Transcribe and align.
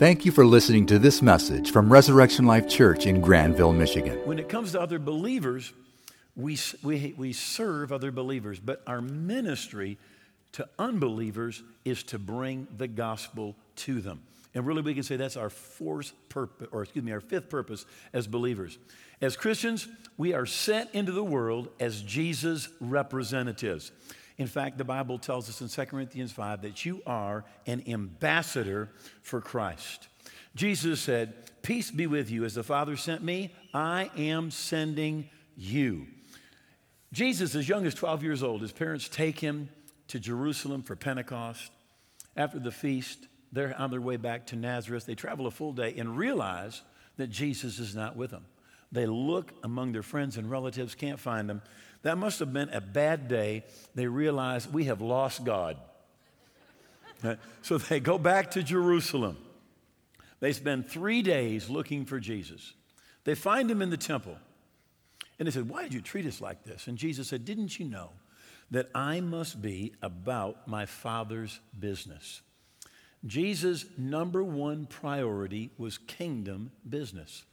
Thank 0.00 0.24
you 0.24 0.32
for 0.32 0.46
listening 0.46 0.86
to 0.86 0.98
this 0.98 1.20
message 1.20 1.72
from 1.72 1.92
Resurrection 1.92 2.46
Life 2.46 2.66
Church 2.66 3.04
in 3.04 3.20
Grandville, 3.20 3.74
Michigan. 3.74 4.18
When 4.24 4.38
it 4.38 4.48
comes 4.48 4.72
to 4.72 4.80
other 4.80 4.98
believers, 4.98 5.74
we, 6.34 6.58
we, 6.82 7.14
we 7.18 7.34
serve 7.34 7.92
other 7.92 8.10
believers, 8.10 8.58
but 8.58 8.82
our 8.86 9.02
ministry 9.02 9.98
to 10.52 10.66
unbelievers 10.78 11.62
is 11.84 12.02
to 12.04 12.18
bring 12.18 12.66
the 12.78 12.88
gospel 12.88 13.56
to 13.76 14.00
them. 14.00 14.22
And 14.54 14.66
really, 14.66 14.80
we 14.80 14.94
can 14.94 15.02
say 15.02 15.16
that's 15.16 15.36
our 15.36 15.50
fourth 15.50 16.14
purpose, 16.30 16.68
or 16.72 16.84
excuse 16.84 17.04
me, 17.04 17.12
our 17.12 17.20
fifth 17.20 17.50
purpose 17.50 17.84
as 18.14 18.26
believers. 18.26 18.78
As 19.20 19.36
Christians, 19.36 19.86
we 20.16 20.32
are 20.32 20.46
sent 20.46 20.88
into 20.94 21.12
the 21.12 21.22
world 21.22 21.68
as 21.78 22.00
Jesus' 22.00 22.70
representatives. 22.80 23.92
In 24.40 24.46
fact, 24.46 24.78
the 24.78 24.84
Bible 24.84 25.18
tells 25.18 25.50
us 25.50 25.60
in 25.60 25.68
2 25.68 25.90
Corinthians 25.90 26.32
5 26.32 26.62
that 26.62 26.86
you 26.86 27.02
are 27.06 27.44
an 27.66 27.82
ambassador 27.86 28.88
for 29.20 29.42
Christ. 29.42 30.08
Jesus 30.56 30.98
said, 30.98 31.34
Peace 31.60 31.90
be 31.90 32.06
with 32.06 32.30
you. 32.30 32.46
As 32.46 32.54
the 32.54 32.62
Father 32.62 32.96
sent 32.96 33.22
me, 33.22 33.52
I 33.74 34.10
am 34.16 34.50
sending 34.50 35.28
you. 35.58 36.06
Jesus, 37.12 37.54
as 37.54 37.68
young 37.68 37.84
as 37.84 37.94
12 37.94 38.22
years 38.22 38.42
old, 38.42 38.62
his 38.62 38.72
parents 38.72 39.10
take 39.10 39.38
him 39.38 39.68
to 40.08 40.18
Jerusalem 40.18 40.82
for 40.84 40.96
Pentecost. 40.96 41.70
After 42.34 42.58
the 42.58 42.72
feast, 42.72 43.26
they're 43.52 43.78
on 43.78 43.90
their 43.90 44.00
way 44.00 44.16
back 44.16 44.46
to 44.46 44.56
Nazareth. 44.56 45.04
They 45.04 45.14
travel 45.14 45.48
a 45.48 45.50
full 45.50 45.74
day 45.74 45.94
and 45.98 46.16
realize 46.16 46.80
that 47.18 47.26
Jesus 47.26 47.78
is 47.78 47.94
not 47.94 48.16
with 48.16 48.30
them. 48.30 48.46
They 48.90 49.04
look 49.04 49.52
among 49.62 49.92
their 49.92 50.02
friends 50.02 50.38
and 50.38 50.50
relatives, 50.50 50.94
can't 50.94 51.20
find 51.20 51.50
him. 51.50 51.60
That 52.02 52.18
must 52.18 52.38
have 52.38 52.52
been 52.52 52.70
a 52.70 52.80
bad 52.80 53.28
day. 53.28 53.64
They 53.94 54.06
realize 54.06 54.66
we 54.66 54.84
have 54.84 55.00
lost 55.00 55.44
God. 55.44 55.76
so 57.62 57.78
they 57.78 58.00
go 58.00 58.18
back 58.18 58.52
to 58.52 58.62
Jerusalem. 58.62 59.36
They 60.40 60.52
spend 60.52 60.88
three 60.88 61.20
days 61.22 61.68
looking 61.68 62.06
for 62.06 62.18
Jesus. 62.18 62.72
They 63.24 63.34
find 63.34 63.70
him 63.70 63.82
in 63.82 63.90
the 63.90 63.98
temple. 63.98 64.36
And 65.38 65.46
they 65.46 65.52
said, 65.52 65.68
Why 65.68 65.82
did 65.82 65.94
you 65.94 66.00
treat 66.00 66.26
us 66.26 66.40
like 66.40 66.64
this? 66.64 66.86
And 66.86 66.96
Jesus 66.96 67.28
said, 67.28 67.44
Didn't 67.44 67.78
you 67.78 67.86
know 67.86 68.10
that 68.70 68.88
I 68.94 69.20
must 69.20 69.60
be 69.60 69.94
about 70.00 70.66
my 70.66 70.86
Father's 70.86 71.60
business? 71.78 72.40
Jesus' 73.26 73.84
number 73.98 74.42
one 74.42 74.86
priority 74.86 75.70
was 75.76 75.98
kingdom 75.98 76.72
business. 76.88 77.44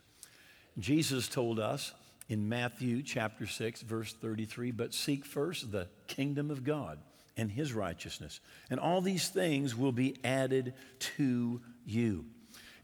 Jesus 0.79 1.27
told 1.27 1.59
us 1.59 1.93
in 2.29 2.49
Matthew 2.49 3.01
chapter 3.03 3.45
6, 3.45 3.81
verse 3.81 4.13
33 4.13 4.71
But 4.71 4.93
seek 4.93 5.25
first 5.25 5.71
the 5.71 5.87
kingdom 6.07 6.51
of 6.51 6.63
God 6.63 6.99
and 7.35 7.51
his 7.51 7.73
righteousness, 7.73 8.39
and 8.69 8.79
all 8.79 9.01
these 9.01 9.29
things 9.29 9.75
will 9.75 9.91
be 9.91 10.17
added 10.23 10.73
to 11.17 11.61
you. 11.85 12.25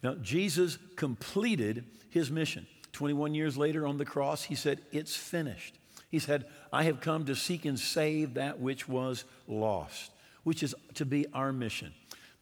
Now, 0.04 0.16
Jesus 0.16 0.78
completed 0.96 1.86
his 2.10 2.30
mission. 2.30 2.68
21 2.92 3.34
years 3.34 3.58
later 3.58 3.88
on 3.88 3.98
the 3.98 4.06
cross, 4.06 4.44
he 4.44 4.56
said, 4.56 4.80
It's 4.92 5.16
finished. 5.16 5.76
He 6.10 6.20
said, 6.20 6.46
I 6.72 6.84
have 6.84 7.02
come 7.02 7.26
to 7.26 7.36
seek 7.36 7.66
and 7.66 7.80
save 7.80 8.36
that 8.36 8.60
which 8.60 8.88
was 8.88 9.24
lost, 9.48 10.12
which 10.44 10.62
is 10.62 10.76
to 10.94 11.06
be 11.06 11.26
our 11.34 11.52
mission. 11.52 11.92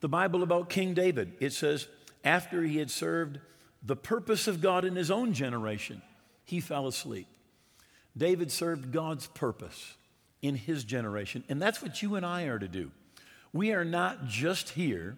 The 0.02 0.10
Bible 0.10 0.44
about 0.44 0.70
King 0.70 0.94
David, 0.94 1.34
it 1.40 1.54
says, 1.54 1.88
after 2.24 2.64
he 2.64 2.80
had 2.80 2.92
served 2.92 3.40
the 3.82 3.96
purpose 3.96 4.48
of 4.48 4.62
God 4.62 4.84
in 4.84 4.96
his 4.96 5.10
own 5.10 5.34
generation, 5.34 6.02
he 6.52 6.60
fell 6.60 6.86
asleep. 6.86 7.28
David 8.16 8.52
served 8.52 8.92
God's 8.92 9.26
purpose 9.28 9.96
in 10.42 10.56
his 10.56 10.84
generation, 10.84 11.46
and 11.48 11.62
that's 11.62 11.82
what 11.82 12.02
you 12.02 12.16
and 12.16 12.26
I 12.26 12.44
are 12.44 12.60
to 12.60 12.68
do. 12.68 12.92
We 13.54 13.72
are 13.72 13.86
not 13.86 14.28
just 14.28 14.70
here 14.70 15.18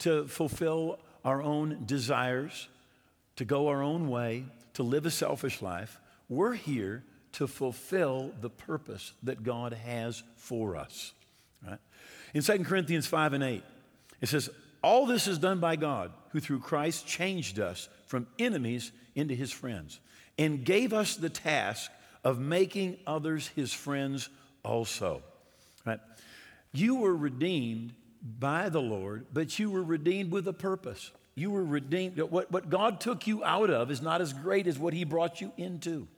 to 0.00 0.26
fulfill 0.26 0.98
our 1.22 1.42
own 1.42 1.84
desires, 1.84 2.68
to 3.36 3.44
go 3.44 3.68
our 3.68 3.82
own 3.82 4.08
way, 4.08 4.46
to 4.72 4.82
live 4.82 5.04
a 5.04 5.10
selfish 5.10 5.60
life. 5.60 6.00
We're 6.30 6.54
here 6.54 7.04
to 7.32 7.46
fulfill 7.46 8.32
the 8.40 8.50
purpose 8.50 9.12
that 9.22 9.42
God 9.42 9.74
has 9.74 10.22
for 10.36 10.76
us. 10.76 11.12
Right? 11.66 11.78
In 12.32 12.42
2 12.42 12.64
Corinthians 12.64 13.06
5 13.06 13.34
and 13.34 13.44
8, 13.44 13.62
it 14.22 14.28
says, 14.30 14.48
All 14.82 15.04
this 15.04 15.26
is 15.26 15.36
done 15.36 15.60
by 15.60 15.76
God, 15.76 16.10
who 16.30 16.40
through 16.40 16.60
Christ 16.60 17.06
changed 17.06 17.60
us 17.60 17.90
from 18.06 18.26
enemies 18.38 18.92
into 19.14 19.34
his 19.34 19.52
friends 19.52 20.00
and 20.38 20.64
gave 20.64 20.92
us 20.92 21.16
the 21.16 21.30
task 21.30 21.90
of 22.22 22.38
making 22.38 22.98
others 23.06 23.48
his 23.48 23.72
friends 23.72 24.28
also. 24.64 25.22
Right? 25.86 26.00
You 26.72 26.96
were 26.96 27.14
redeemed 27.14 27.92
by 28.22 28.68
the 28.68 28.80
Lord, 28.80 29.26
but 29.32 29.58
you 29.58 29.70
were 29.70 29.82
redeemed 29.82 30.32
with 30.32 30.48
a 30.48 30.52
purpose. 30.52 31.10
You 31.34 31.50
were 31.50 31.64
redeemed. 31.64 32.18
What, 32.18 32.50
what 32.50 32.70
God 32.70 33.00
took 33.00 33.26
you 33.26 33.44
out 33.44 33.70
of 33.70 33.90
is 33.90 34.00
not 34.00 34.20
as 34.20 34.32
great 34.32 34.66
as 34.66 34.78
what 34.78 34.94
he 34.94 35.04
brought 35.04 35.40
you 35.40 35.52
into. 35.56 36.08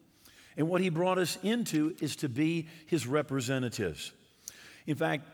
And 0.56 0.69
what 0.69 0.81
he 0.81 0.88
brought 0.88 1.19
us 1.19 1.37
into 1.43 1.94
is 2.00 2.16
to 2.16 2.28
be 2.28 2.69
his 2.87 3.06
representatives. 3.06 4.12
In 4.87 4.97
fact, 4.97 5.25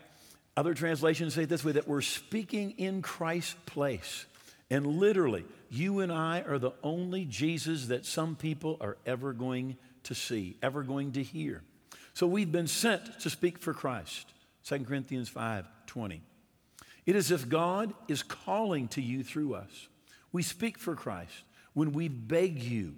other 0.57 0.73
translations 0.73 1.33
say 1.33 1.43
it 1.43 1.49
this 1.49 1.63
way 1.63 1.73
that 1.73 1.87
we're 1.87 2.01
speaking 2.01 2.71
in 2.71 3.01
Christ's 3.01 3.55
place. 3.65 4.25
And 4.69 4.85
literally, 4.85 5.45
you 5.69 5.99
and 5.99 6.11
I 6.11 6.41
are 6.41 6.57
the 6.57 6.73
only 6.83 7.25
Jesus 7.25 7.87
that 7.87 8.05
some 8.05 8.35
people 8.35 8.77
are 8.81 8.97
ever 9.05 9.33
going 9.33 9.77
to 10.03 10.15
see, 10.15 10.57
ever 10.61 10.83
going 10.83 11.13
to 11.13 11.23
hear. 11.23 11.61
So 12.13 12.27
we've 12.27 12.51
been 12.51 12.67
sent 12.67 13.19
to 13.21 13.29
speak 13.29 13.59
for 13.59 13.73
Christ. 13.73 14.33
2 14.65 14.79
Corinthians 14.79 15.29
5 15.29 15.67
20. 15.85 16.21
It 17.05 17.15
is 17.15 17.31
if 17.31 17.49
God 17.49 17.93
is 18.07 18.23
calling 18.23 18.87
to 18.89 19.01
you 19.01 19.23
through 19.23 19.55
us. 19.55 19.87
We 20.31 20.41
speak 20.41 20.77
for 20.77 20.95
Christ 20.95 21.33
when 21.73 21.91
we 21.91 22.07
beg 22.07 22.63
you 22.63 22.95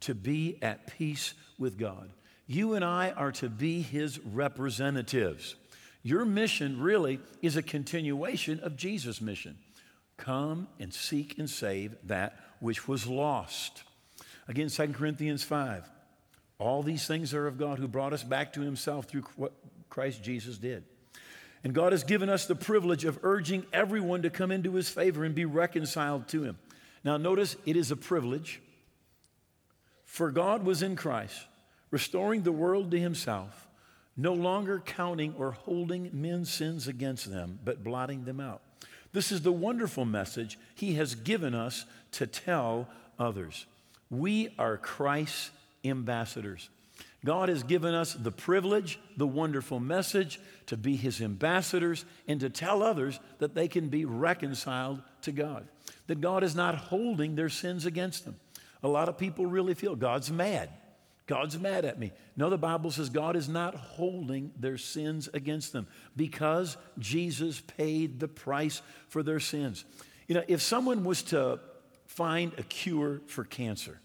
to 0.00 0.14
be 0.14 0.58
at 0.62 0.86
peace 0.98 1.34
with 1.58 1.78
God. 1.78 2.10
You 2.46 2.74
and 2.74 2.84
I 2.84 3.10
are 3.10 3.32
to 3.32 3.48
be 3.48 3.82
his 3.82 4.18
representatives. 4.20 5.56
Your 6.02 6.24
mission 6.24 6.80
really 6.80 7.20
is 7.42 7.56
a 7.56 7.62
continuation 7.62 8.60
of 8.60 8.76
Jesus' 8.76 9.20
mission. 9.20 9.58
Come 10.18 10.68
and 10.78 10.92
seek 10.92 11.38
and 11.38 11.48
save 11.48 11.96
that 12.04 12.38
which 12.60 12.86
was 12.86 13.06
lost. 13.06 13.84
Again, 14.46 14.68
2 14.68 14.88
Corinthians 14.88 15.42
5. 15.42 15.88
All 16.58 16.82
these 16.82 17.06
things 17.06 17.32
are 17.34 17.46
of 17.46 17.56
God 17.56 17.78
who 17.78 17.88
brought 17.88 18.12
us 18.12 18.24
back 18.24 18.52
to 18.54 18.60
himself 18.60 19.06
through 19.06 19.22
what 19.36 19.52
Christ 19.88 20.22
Jesus 20.22 20.58
did. 20.58 20.84
And 21.62 21.72
God 21.72 21.92
has 21.92 22.04
given 22.04 22.28
us 22.28 22.46
the 22.46 22.54
privilege 22.54 23.04
of 23.04 23.20
urging 23.22 23.64
everyone 23.72 24.22
to 24.22 24.30
come 24.30 24.50
into 24.50 24.74
his 24.74 24.88
favor 24.88 25.24
and 25.24 25.34
be 25.34 25.44
reconciled 25.44 26.28
to 26.28 26.42
him. 26.42 26.58
Now, 27.04 27.16
notice 27.16 27.56
it 27.64 27.76
is 27.76 27.90
a 27.90 27.96
privilege. 27.96 28.60
For 30.04 30.30
God 30.30 30.64
was 30.64 30.82
in 30.82 30.96
Christ, 30.96 31.46
restoring 31.90 32.42
the 32.42 32.52
world 32.52 32.90
to 32.90 32.98
himself, 32.98 33.68
no 34.16 34.32
longer 34.32 34.80
counting 34.84 35.34
or 35.38 35.52
holding 35.52 36.10
men's 36.12 36.52
sins 36.52 36.88
against 36.88 37.30
them, 37.30 37.60
but 37.64 37.84
blotting 37.84 38.24
them 38.24 38.40
out. 38.40 38.62
This 39.12 39.32
is 39.32 39.42
the 39.42 39.52
wonderful 39.52 40.04
message 40.04 40.58
He 40.74 40.94
has 40.94 41.14
given 41.14 41.54
us 41.54 41.84
to 42.12 42.26
tell 42.26 42.88
others. 43.18 43.66
We 44.10 44.54
are 44.58 44.76
Christ's 44.76 45.50
ambassadors. 45.84 46.68
God 47.24 47.48
has 47.48 47.62
given 47.62 47.94
us 47.94 48.14
the 48.14 48.30
privilege, 48.30 48.98
the 49.16 49.26
wonderful 49.26 49.80
message 49.80 50.40
to 50.66 50.76
be 50.76 50.96
His 50.96 51.20
ambassadors 51.20 52.04
and 52.28 52.38
to 52.40 52.50
tell 52.50 52.82
others 52.82 53.18
that 53.38 53.54
they 53.54 53.66
can 53.66 53.88
be 53.88 54.04
reconciled 54.04 55.02
to 55.22 55.32
God, 55.32 55.66
that 56.06 56.20
God 56.20 56.44
is 56.44 56.54
not 56.54 56.76
holding 56.76 57.34
their 57.34 57.48
sins 57.48 57.86
against 57.86 58.24
them. 58.24 58.36
A 58.82 58.88
lot 58.88 59.08
of 59.08 59.18
people 59.18 59.46
really 59.46 59.74
feel 59.74 59.96
God's 59.96 60.30
mad. 60.30 60.70
God's 61.28 61.58
mad 61.58 61.84
at 61.84 61.98
me. 61.98 62.10
No, 62.36 62.48
the 62.48 62.56
Bible 62.56 62.90
says 62.90 63.10
God 63.10 63.36
is 63.36 63.50
not 63.50 63.74
holding 63.74 64.50
their 64.58 64.78
sins 64.78 65.28
against 65.32 65.74
them 65.74 65.86
because 66.16 66.78
Jesus 66.98 67.60
paid 67.60 68.18
the 68.18 68.26
price 68.26 68.80
for 69.08 69.22
their 69.22 69.38
sins. 69.38 69.84
You 70.26 70.36
know, 70.36 70.44
if 70.48 70.62
someone 70.62 71.04
was 71.04 71.22
to 71.24 71.60
find 72.06 72.52
a 72.56 72.62
cure 72.62 73.20
for 73.26 73.44
cancer, 73.44 74.00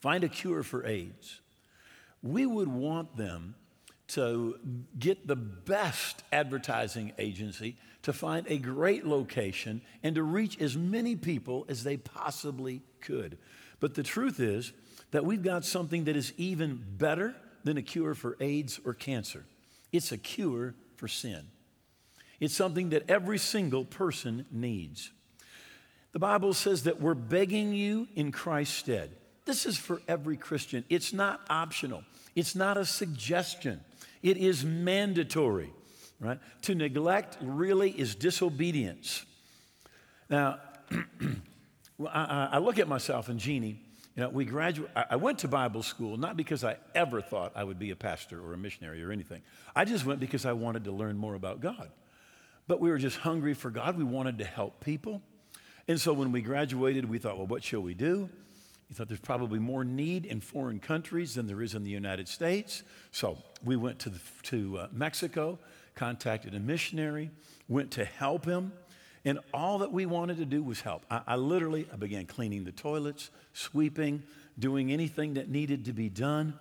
find 0.00 0.24
a 0.24 0.28
cure 0.28 0.64
for 0.64 0.84
AIDS, 0.84 1.40
we 2.20 2.46
would 2.46 2.68
want 2.68 3.16
them 3.16 3.54
to 4.08 4.58
get 4.98 5.28
the 5.28 5.36
best 5.36 6.24
advertising 6.32 7.12
agency 7.16 7.76
to 8.02 8.12
find 8.12 8.44
a 8.48 8.58
great 8.58 9.06
location 9.06 9.80
and 10.02 10.16
to 10.16 10.24
reach 10.24 10.60
as 10.60 10.76
many 10.76 11.14
people 11.14 11.64
as 11.68 11.84
they 11.84 11.96
possibly 11.96 12.82
could. 13.00 13.38
But 13.78 13.94
the 13.94 14.02
truth 14.02 14.40
is, 14.40 14.72
that 15.12 15.24
we've 15.24 15.42
got 15.42 15.64
something 15.64 16.04
that 16.04 16.16
is 16.16 16.32
even 16.36 16.84
better 16.98 17.34
than 17.64 17.76
a 17.76 17.82
cure 17.82 18.14
for 18.14 18.36
AIDS 18.40 18.80
or 18.84 18.92
cancer. 18.92 19.44
It's 19.92 20.10
a 20.10 20.18
cure 20.18 20.74
for 20.96 21.06
sin. 21.06 21.46
It's 22.40 22.54
something 22.56 22.90
that 22.90 23.08
every 23.08 23.38
single 23.38 23.84
person 23.84 24.46
needs. 24.50 25.12
The 26.12 26.18
Bible 26.18 26.54
says 26.54 26.82
that 26.84 27.00
we're 27.00 27.14
begging 27.14 27.72
you 27.72 28.08
in 28.16 28.32
Christ's 28.32 28.76
stead. 28.76 29.12
This 29.44 29.66
is 29.66 29.76
for 29.76 30.02
every 30.08 30.36
Christian. 30.36 30.84
It's 30.88 31.12
not 31.12 31.40
optional, 31.48 32.04
it's 32.34 32.54
not 32.54 32.76
a 32.76 32.84
suggestion, 32.84 33.80
it 34.22 34.36
is 34.36 34.64
mandatory, 34.64 35.72
right? 36.20 36.38
To 36.62 36.74
neglect 36.74 37.36
really 37.40 37.90
is 37.90 38.14
disobedience. 38.14 39.24
Now, 40.28 40.58
I, 42.08 42.58
look 42.58 42.78
at 42.78 42.88
myself 42.88 43.28
and 43.28 43.38
Jeannie. 43.38 43.80
You 44.16 44.24
know, 44.24 44.28
we 44.28 44.44
graduate. 44.44 44.90
I 44.94 45.16
went 45.16 45.38
to 45.38 45.48
Bible 45.48 45.82
school 45.82 46.18
not 46.18 46.36
because 46.36 46.64
I 46.64 46.76
ever 46.94 47.22
thought 47.22 47.52
I 47.56 47.64
would 47.64 47.78
be 47.78 47.90
a 47.90 47.96
pastor 47.96 48.44
or 48.44 48.52
a 48.52 48.58
missionary 48.58 49.02
or 49.02 49.10
anything. 49.10 49.40
I 49.74 49.86
just 49.86 50.04
went 50.04 50.20
because 50.20 50.44
I 50.44 50.52
wanted 50.52 50.84
to 50.84 50.92
learn 50.92 51.16
more 51.16 51.34
about 51.34 51.60
God. 51.60 51.90
But 52.68 52.80
we 52.80 52.90
were 52.90 52.98
just 52.98 53.16
hungry 53.16 53.54
for 53.54 53.70
God. 53.70 53.96
We 53.96 54.04
wanted 54.04 54.38
to 54.38 54.44
help 54.44 54.80
people. 54.80 55.22
And 55.88 56.00
so 56.00 56.12
when 56.12 56.30
we 56.30 56.42
graduated, 56.42 57.08
we 57.08 57.18
thought, 57.18 57.38
well, 57.38 57.46
what 57.46 57.64
shall 57.64 57.80
we 57.80 57.94
do? 57.94 58.28
We 58.88 58.94
thought 58.94 59.08
there's 59.08 59.20
probably 59.20 59.58
more 59.58 59.84
need 59.84 60.26
in 60.26 60.42
foreign 60.42 60.78
countries 60.78 61.34
than 61.34 61.46
there 61.46 61.62
is 61.62 61.74
in 61.74 61.82
the 61.82 61.90
United 61.90 62.28
States. 62.28 62.82
So 63.10 63.38
we 63.64 63.76
went 63.76 63.98
to, 64.00 64.10
the, 64.10 64.20
to 64.44 64.78
uh, 64.78 64.88
Mexico, 64.92 65.58
contacted 65.94 66.54
a 66.54 66.60
missionary, 66.60 67.30
went 67.68 67.90
to 67.92 68.04
help 68.04 68.44
him. 68.44 68.72
And 69.24 69.38
all 69.54 69.78
that 69.78 69.92
we 69.92 70.04
wanted 70.06 70.38
to 70.38 70.44
do 70.44 70.62
was 70.62 70.80
help. 70.80 71.04
I, 71.10 71.20
I 71.26 71.36
literally, 71.36 71.86
I 71.92 71.96
began 71.96 72.26
cleaning 72.26 72.64
the 72.64 72.72
toilets, 72.72 73.30
sweeping, 73.52 74.22
doing 74.58 74.92
anything 74.92 75.34
that 75.34 75.48
needed 75.48 75.84
to 75.84 75.92
be 75.92 76.08
done. 76.08 76.54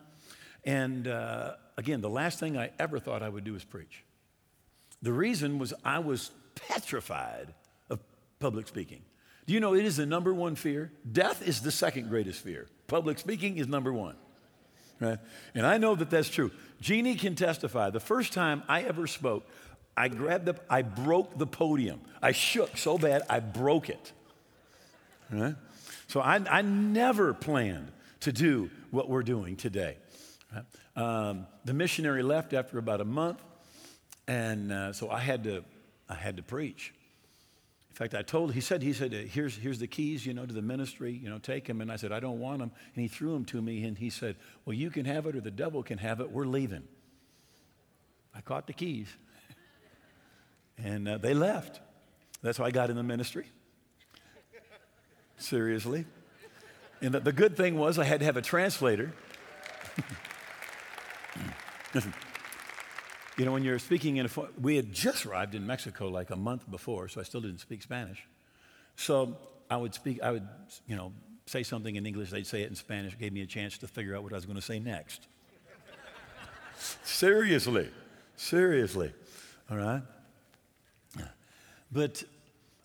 And 0.63 1.07
uh, 1.07 1.55
again, 1.77 2.01
the 2.01 2.09
last 2.09 2.39
thing 2.39 2.57
I 2.57 2.71
ever 2.79 2.99
thought 2.99 3.23
I 3.23 3.29
would 3.29 3.43
do 3.43 3.53
was 3.53 3.63
preach. 3.63 4.03
The 5.01 5.11
reason 5.11 5.57
was 5.57 5.73
I 5.83 5.99
was 5.99 6.31
petrified 6.67 7.53
of 7.89 7.99
public 8.39 8.67
speaking. 8.67 9.01
Do 9.47 9.53
you 9.53 9.59
know 9.59 9.73
it 9.73 9.85
is 9.85 9.97
the 9.97 10.05
number 10.05 10.33
one 10.33 10.55
fear? 10.55 10.91
Death 11.11 11.45
is 11.45 11.61
the 11.61 11.71
second 11.71 12.09
greatest 12.09 12.41
fear. 12.41 12.67
Public 12.87 13.17
speaking 13.17 13.57
is 13.57 13.67
number 13.67 13.91
one. 13.91 14.15
Right? 14.99 15.17
And 15.55 15.65
I 15.65 15.79
know 15.79 15.95
that 15.95 16.11
that's 16.11 16.29
true. 16.29 16.51
Jeannie 16.79 17.15
can 17.15 17.33
testify. 17.33 17.89
The 17.89 17.99
first 17.99 18.33
time 18.33 18.61
I 18.67 18.83
ever 18.83 19.07
spoke, 19.07 19.47
I 19.95 20.07
grabbed 20.07 20.45
the, 20.45 20.55
I 20.69 20.81
broke 20.81 21.37
the 21.37 21.47
podium. 21.47 22.01
I 22.21 22.31
shook 22.31 22.77
so 22.77 22.97
bad, 22.97 23.23
I 23.29 23.39
broke 23.39 23.89
it. 23.89 24.11
Right? 25.31 25.55
So 26.07 26.19
I, 26.19 26.41
I 26.49 26.61
never 26.61 27.33
planned 27.33 27.91
to 28.21 28.31
do 28.31 28.69
what 28.91 29.09
we're 29.09 29.23
doing 29.23 29.55
today. 29.55 29.97
Right? 30.53 30.65
Um, 30.95 31.47
the 31.65 31.73
missionary 31.73 32.23
left 32.23 32.53
after 32.53 32.77
about 32.77 33.01
a 33.01 33.05
month, 33.05 33.39
and 34.27 34.71
uh, 34.71 34.93
so 34.93 35.09
I 35.09 35.19
had 35.19 35.43
to, 35.45 35.63
I 36.09 36.15
had 36.15 36.37
to 36.37 36.43
preach. 36.43 36.93
In 37.89 37.95
fact, 37.95 38.15
I 38.15 38.21
told, 38.21 38.53
he 38.53 38.61
said, 38.61 38.81
he 38.81 38.93
said, 38.93 39.11
here's, 39.11 39.55
here's 39.55 39.77
the 39.77 39.87
keys, 39.87 40.25
you 40.25 40.33
know, 40.33 40.45
to 40.45 40.53
the 40.53 40.61
ministry, 40.61 41.11
you 41.11 41.29
know, 41.29 41.39
take 41.39 41.65
them. 41.65 41.81
And 41.81 41.91
I 41.91 41.97
said, 41.97 42.13
I 42.13 42.21
don't 42.21 42.39
want 42.39 42.59
them. 42.59 42.71
And 42.95 43.01
he 43.01 43.09
threw 43.09 43.33
them 43.33 43.43
to 43.45 43.61
me 43.61 43.83
and 43.83 43.97
he 43.97 44.09
said, 44.09 44.37
well, 44.65 44.73
you 44.73 44.89
can 44.89 45.05
have 45.05 45.25
it 45.27 45.35
or 45.35 45.41
the 45.41 45.51
devil 45.51 45.83
can 45.83 45.97
have 45.97 46.21
it. 46.21 46.31
We're 46.31 46.45
leaving. 46.45 46.83
I 48.33 48.39
caught 48.39 48.65
the 48.65 48.73
keys. 48.73 49.07
And 50.83 51.07
uh, 51.07 51.17
they 51.17 51.33
left. 51.33 51.79
That's 52.41 52.57
how 52.57 52.65
I 52.65 52.71
got 52.71 52.89
in 52.89 52.95
the 52.95 53.03
ministry. 53.03 53.45
Seriously. 55.37 56.05
And 57.01 57.13
the, 57.13 57.19
the 57.19 57.31
good 57.31 57.57
thing 57.57 57.77
was 57.77 57.97
I 57.99 58.03
had 58.03 58.19
to 58.19 58.25
have 58.25 58.37
a 58.37 58.41
translator. 58.41 59.11
you 63.37 63.45
know, 63.45 63.51
when 63.51 63.63
you're 63.63 63.79
speaking 63.79 64.17
in 64.17 64.25
a, 64.25 64.29
we 64.59 64.75
had 64.75 64.93
just 64.93 65.25
arrived 65.25 65.55
in 65.55 65.65
Mexico 65.65 66.07
like 66.07 66.29
a 66.29 66.35
month 66.35 66.69
before, 66.69 67.07
so 67.07 67.19
I 67.19 67.23
still 67.23 67.41
didn't 67.41 67.59
speak 67.59 67.81
Spanish. 67.81 68.23
So 68.95 69.37
I 69.69 69.77
would 69.77 69.93
speak, 69.93 70.21
I 70.21 70.31
would, 70.31 70.47
you 70.87 70.95
know, 70.95 71.11
say 71.47 71.63
something 71.63 71.95
in 71.95 72.05
English, 72.05 72.29
they'd 72.29 72.45
say 72.45 72.61
it 72.61 72.69
in 72.69 72.75
Spanish, 72.75 73.17
gave 73.17 73.33
me 73.33 73.41
a 73.41 73.47
chance 73.47 73.77
to 73.79 73.87
figure 73.87 74.15
out 74.15 74.23
what 74.23 74.31
I 74.31 74.35
was 74.35 74.45
going 74.45 74.57
to 74.57 74.61
say 74.61 74.79
next. 74.79 75.27
seriously, 77.03 77.89
seriously, 78.35 79.11
all 79.69 79.77
right? 79.77 80.03
But 81.91 82.23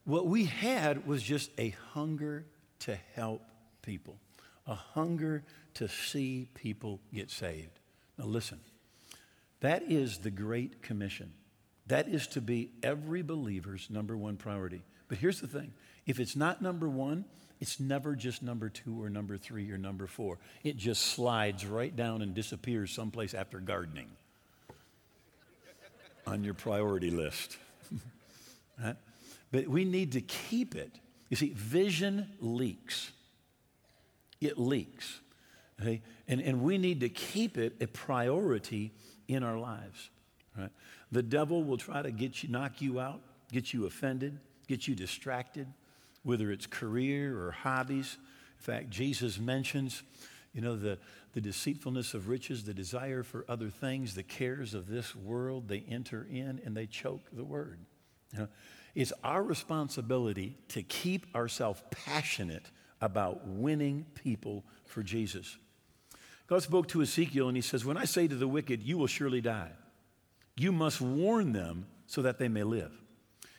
what 0.04 0.26
we 0.26 0.44
had 0.44 1.06
was 1.06 1.22
just 1.22 1.50
a 1.58 1.70
hunger 1.92 2.44
to 2.80 2.96
help 3.14 3.42
people, 3.82 4.16
a 4.66 4.74
hunger 4.74 5.42
to 5.74 5.88
see 5.88 6.48
people 6.54 7.00
get 7.12 7.30
saved. 7.30 7.78
Now, 8.18 8.24
listen, 8.26 8.60
that 9.60 9.82
is 9.90 10.18
the 10.18 10.30
Great 10.30 10.82
Commission. 10.82 11.32
That 11.86 12.08
is 12.08 12.26
to 12.28 12.40
be 12.40 12.70
every 12.82 13.22
believer's 13.22 13.88
number 13.90 14.16
one 14.16 14.36
priority. 14.36 14.82
But 15.08 15.18
here's 15.18 15.40
the 15.40 15.46
thing 15.46 15.72
if 16.06 16.18
it's 16.18 16.36
not 16.36 16.62
number 16.62 16.88
one, 16.88 17.24
it's 17.60 17.80
never 17.80 18.14
just 18.14 18.42
number 18.42 18.68
two 18.68 19.02
or 19.02 19.08
number 19.08 19.36
three 19.36 19.70
or 19.70 19.78
number 19.78 20.06
four. 20.06 20.38
It 20.62 20.76
just 20.76 21.02
slides 21.02 21.64
right 21.64 21.94
down 21.94 22.22
and 22.22 22.34
disappears 22.34 22.92
someplace 22.92 23.34
after 23.34 23.60
gardening 23.60 24.08
on 26.26 26.42
your 26.42 26.54
priority 26.54 27.10
list. 27.10 27.56
Right? 28.82 28.96
But 29.50 29.69
we 29.69 29.84
need 29.84 30.12
to 30.12 30.20
keep 30.20 30.75
it. 30.75 30.99
You 31.28 31.37
see, 31.37 31.52
vision 31.55 32.28
leaks, 32.40 33.12
it 34.40 34.58
leaks. 34.58 35.20
Okay? 35.81 36.02
And, 36.28 36.40
and 36.40 36.62
we 36.62 36.78
need 36.78 37.00
to 37.00 37.08
keep 37.08 37.58
it 37.58 37.76
a 37.81 37.87
priority 37.87 38.93
in 39.28 39.43
our 39.43 39.58
lives. 39.58 40.11
Right? 40.56 40.70
The 41.12 41.23
devil 41.23 41.64
will 41.64 41.78
try 41.78 42.02
to 42.02 42.11
get 42.11 42.43
you, 42.43 42.49
knock 42.49 42.81
you 42.81 43.00
out, 43.00 43.20
get 43.52 43.73
you 43.73 43.87
offended, 43.87 44.38
get 44.67 44.88
you 44.88 44.94
distracted, 44.94 45.67
whether 46.23 46.50
it's 46.50 46.67
career 46.67 47.38
or 47.38 47.52
hobbies. 47.52 48.17
In 48.58 48.62
fact, 48.62 48.90
Jesus 48.90 49.38
mentions, 49.38 50.02
you 50.52 50.61
know, 50.61 50.76
the, 50.76 50.99
the 51.34 51.40
deceitfulness 51.40 52.14
of 52.14 52.28
riches, 52.28 52.64
the 52.64 52.75
desire 52.75 53.23
for 53.23 53.44
other 53.49 53.69
things, 53.69 54.14
the 54.14 54.23
cares 54.23 54.75
of 54.75 54.88
this 54.88 55.14
world, 55.14 55.69
they 55.69 55.84
enter 55.88 56.26
in 56.31 56.61
and 56.64 56.76
they 56.76 56.87
choke 56.87 57.23
the 57.32 57.44
word. 57.44 57.78
You 58.36 58.42
know, 58.42 58.48
it's 58.94 59.12
our 59.24 59.42
responsibility 59.42 60.56
to 60.68 60.82
keep 60.82 61.34
ourselves 61.34 61.82
passionate 61.90 62.70
about 63.00 63.46
winning 63.46 64.06
people 64.14 64.64
for 64.84 65.02
Jesus. 65.02 65.56
God 66.46 66.62
spoke 66.62 66.88
to 66.88 67.02
Ezekiel 67.02 67.48
and 67.48 67.56
he 67.56 67.60
says, 67.60 67.84
When 67.84 67.96
I 67.96 68.04
say 68.04 68.28
to 68.28 68.34
the 68.34 68.48
wicked, 68.48 68.82
you 68.82 68.98
will 68.98 69.06
surely 69.06 69.40
die, 69.40 69.72
you 70.56 70.72
must 70.72 71.00
warn 71.00 71.52
them 71.52 71.86
so 72.06 72.22
that 72.22 72.38
they 72.38 72.48
may 72.48 72.62
live. 72.62 72.92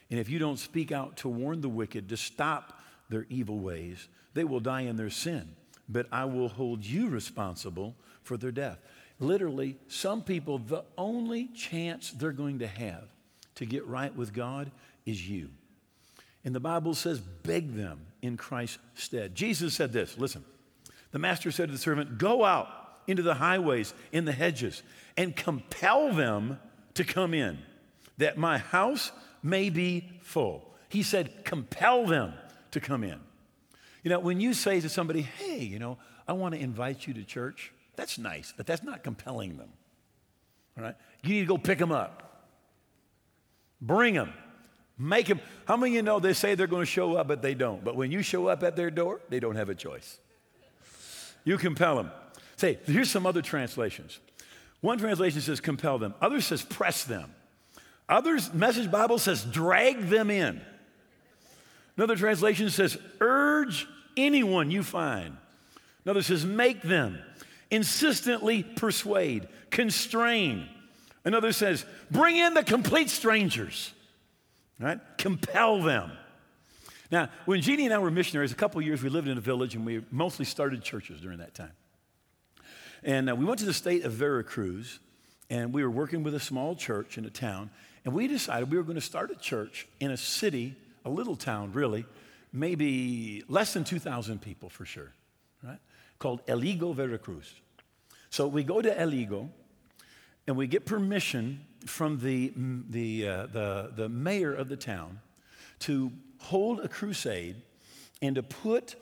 And 0.09 0.19
if 0.19 0.29
you 0.29 0.39
don't 0.39 0.57
speak 0.57 0.91
out 0.91 1.17
to 1.17 1.27
warn 1.27 1.61
the 1.61 1.69
wicked 1.69 2.09
to 2.09 2.17
stop 2.17 2.79
their 3.09 3.25
evil 3.29 3.59
ways, 3.59 4.07
they 4.33 4.43
will 4.43 4.59
die 4.59 4.81
in 4.81 4.95
their 4.95 5.09
sin. 5.09 5.55
But 5.89 6.07
I 6.11 6.25
will 6.25 6.49
hold 6.49 6.83
you 6.85 7.09
responsible 7.09 7.95
for 8.23 8.37
their 8.37 8.51
death. 8.51 8.79
Literally, 9.19 9.77
some 9.87 10.21
people, 10.21 10.59
the 10.59 10.83
only 10.97 11.47
chance 11.47 12.11
they're 12.11 12.31
going 12.31 12.59
to 12.59 12.67
have 12.67 13.09
to 13.57 13.65
get 13.65 13.85
right 13.85 14.15
with 14.15 14.33
God 14.33 14.71
is 15.05 15.29
you. 15.29 15.49
And 16.43 16.55
the 16.55 16.59
Bible 16.59 16.93
says, 16.93 17.19
beg 17.19 17.75
them 17.75 17.99
in 18.21 18.37
Christ's 18.37 18.79
stead. 18.95 19.35
Jesus 19.35 19.73
said 19.73 19.91
this 19.91 20.17
listen, 20.17 20.43
the 21.11 21.19
master 21.19 21.51
said 21.51 21.67
to 21.67 21.71
the 21.71 21.77
servant, 21.77 22.17
Go 22.17 22.43
out 22.43 22.67
into 23.07 23.23
the 23.23 23.35
highways, 23.35 23.93
in 24.11 24.25
the 24.25 24.31
hedges, 24.31 24.83
and 25.15 25.35
compel 25.35 26.13
them 26.13 26.59
to 26.95 27.03
come 27.03 27.33
in, 27.33 27.57
that 28.17 28.37
my 28.37 28.57
house 28.57 29.11
may 29.41 29.69
be 29.69 30.09
full. 30.21 30.73
He 30.89 31.03
said, 31.03 31.45
Compel 31.45 32.05
them 32.05 32.33
to 32.71 32.79
come 32.79 33.03
in. 33.03 33.19
You 34.03 34.09
know, 34.09 34.19
when 34.19 34.39
you 34.39 34.53
say 34.53 34.79
to 34.79 34.89
somebody, 34.89 35.21
Hey, 35.21 35.59
you 35.59 35.79
know, 35.79 35.97
I 36.27 36.33
want 36.33 36.53
to 36.55 36.61
invite 36.61 37.07
you 37.07 37.13
to 37.15 37.23
church, 37.23 37.71
that's 37.95 38.17
nice, 38.17 38.53
but 38.55 38.67
that's 38.67 38.83
not 38.83 39.03
compelling 39.03 39.57
them. 39.57 39.69
All 40.77 40.83
right? 40.83 40.95
You 41.23 41.29
need 41.29 41.41
to 41.41 41.47
go 41.47 41.57
pick 41.57 41.79
them 41.79 41.91
up, 41.91 42.26
bring 43.81 44.13
them. 44.13 44.33
Make 44.97 45.27
them. 45.27 45.39
How 45.65 45.77
many 45.77 45.91
of 45.91 45.95
you 45.95 46.01
know 46.01 46.19
they 46.19 46.33
say 46.33 46.55
they're 46.55 46.67
going 46.67 46.81
to 46.81 46.91
show 46.91 47.15
up, 47.15 47.27
but 47.27 47.41
they 47.41 47.53
don't? 47.53 47.83
But 47.83 47.95
when 47.95 48.11
you 48.11 48.21
show 48.21 48.47
up 48.47 48.63
at 48.63 48.75
their 48.75 48.89
door, 48.89 49.21
they 49.29 49.39
don't 49.39 49.55
have 49.55 49.69
a 49.69 49.75
choice. 49.75 50.19
You 51.43 51.57
compel 51.57 51.95
them. 51.95 52.11
Say, 52.55 52.79
here's 52.85 53.11
some 53.11 53.25
other 53.25 53.41
translations. 53.41 54.19
One 54.81 54.97
translation 54.97 55.41
says 55.41 55.59
compel 55.59 55.97
them, 55.99 56.13
others 56.21 56.45
says 56.45 56.63
press 56.63 57.03
them. 57.03 57.33
Others, 58.09 58.53
Message 58.53 58.89
Bible 58.89 59.19
says 59.19 59.43
drag 59.43 60.07
them 60.07 60.29
in. 60.29 60.61
Another 61.97 62.15
translation 62.15 62.69
says 62.69 62.97
urge 63.19 63.87
anyone 64.15 64.71
you 64.71 64.83
find. 64.83 65.37
Another 66.05 66.21
says 66.21 66.45
make 66.45 66.81
them, 66.81 67.19
insistently 67.69 68.63
persuade, 68.63 69.47
constrain. 69.69 70.69
Another 71.25 71.51
says 71.51 71.85
bring 72.09 72.37
in 72.37 72.53
the 72.53 72.63
complete 72.63 73.09
strangers, 73.09 73.93
right? 74.79 74.99
Compel 75.17 75.81
them. 75.81 76.11
Now, 77.11 77.29
when 77.45 77.61
Jeannie 77.61 77.85
and 77.85 77.93
I 77.93 77.99
were 77.99 78.11
missionaries, 78.11 78.51
a 78.51 78.55
couple 78.55 78.81
years 78.81 79.01
we 79.01 79.09
lived 79.09 79.27
in 79.27 79.37
a 79.37 79.41
village 79.41 79.75
and 79.75 79.85
we 79.85 80.03
mostly 80.11 80.45
started 80.45 80.83
churches 80.83 81.21
during 81.21 81.39
that 81.39 81.53
time. 81.53 81.71
And 83.03 83.29
uh, 83.29 83.35
we 83.35 83.45
went 83.45 83.59
to 83.59 83.65
the 83.65 83.73
state 83.73 84.03
of 84.03 84.11
Veracruz 84.11 84.99
and 85.49 85.73
we 85.73 85.83
were 85.83 85.89
working 85.89 86.23
with 86.23 86.35
a 86.35 86.39
small 86.39 86.75
church 86.75 87.17
in 87.17 87.25
a 87.25 87.29
town. 87.29 87.69
And 88.03 88.13
we 88.13 88.27
decided 88.27 88.71
we 88.71 88.77
were 88.77 88.83
going 88.83 88.95
to 88.95 89.01
start 89.01 89.31
a 89.31 89.35
church 89.35 89.87
in 89.99 90.11
a 90.11 90.17
city, 90.17 90.75
a 91.05 91.09
little 91.09 91.35
town 91.35 91.71
really, 91.71 92.05
maybe 92.51 93.43
less 93.47 93.73
than 93.73 93.83
2,000 93.83 94.41
people 94.41 94.69
for 94.69 94.85
sure, 94.85 95.13
right? 95.63 95.79
Called 96.19 96.41
El 96.47 96.59
Higo, 96.59 96.93
Veracruz. 96.93 97.53
So 98.29 98.47
we 98.47 98.63
go 98.63 98.81
to 98.81 98.99
El 98.99 99.11
Higo 99.11 99.49
and 100.47 100.55
we 100.55 100.65
get 100.67 100.85
permission 100.85 101.61
from 101.85 102.19
the, 102.19 102.53
the, 102.89 103.27
uh, 103.27 103.45
the, 103.47 103.91
the 103.95 104.09
mayor 104.09 104.53
of 104.53 104.69
the 104.69 104.77
town 104.77 105.19
to 105.79 106.11
hold 106.39 106.79
a 106.79 106.87
crusade 106.87 107.55
and 108.21 108.35
to 108.35 108.43
put 108.43 108.95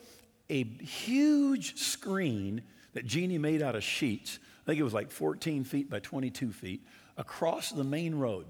a 0.50 0.64
huge 0.64 1.78
screen 1.78 2.62
that 2.94 3.06
Jeannie 3.06 3.38
made 3.38 3.62
out 3.62 3.76
of 3.76 3.84
sheets, 3.84 4.40
I 4.64 4.66
think 4.68 4.80
it 4.80 4.84
was 4.84 4.94
like 4.94 5.12
14 5.12 5.64
feet 5.64 5.90
by 5.90 6.00
22 6.00 6.52
feet, 6.52 6.82
across 7.18 7.72
the 7.72 7.84
main 7.84 8.16
road. 8.16 8.46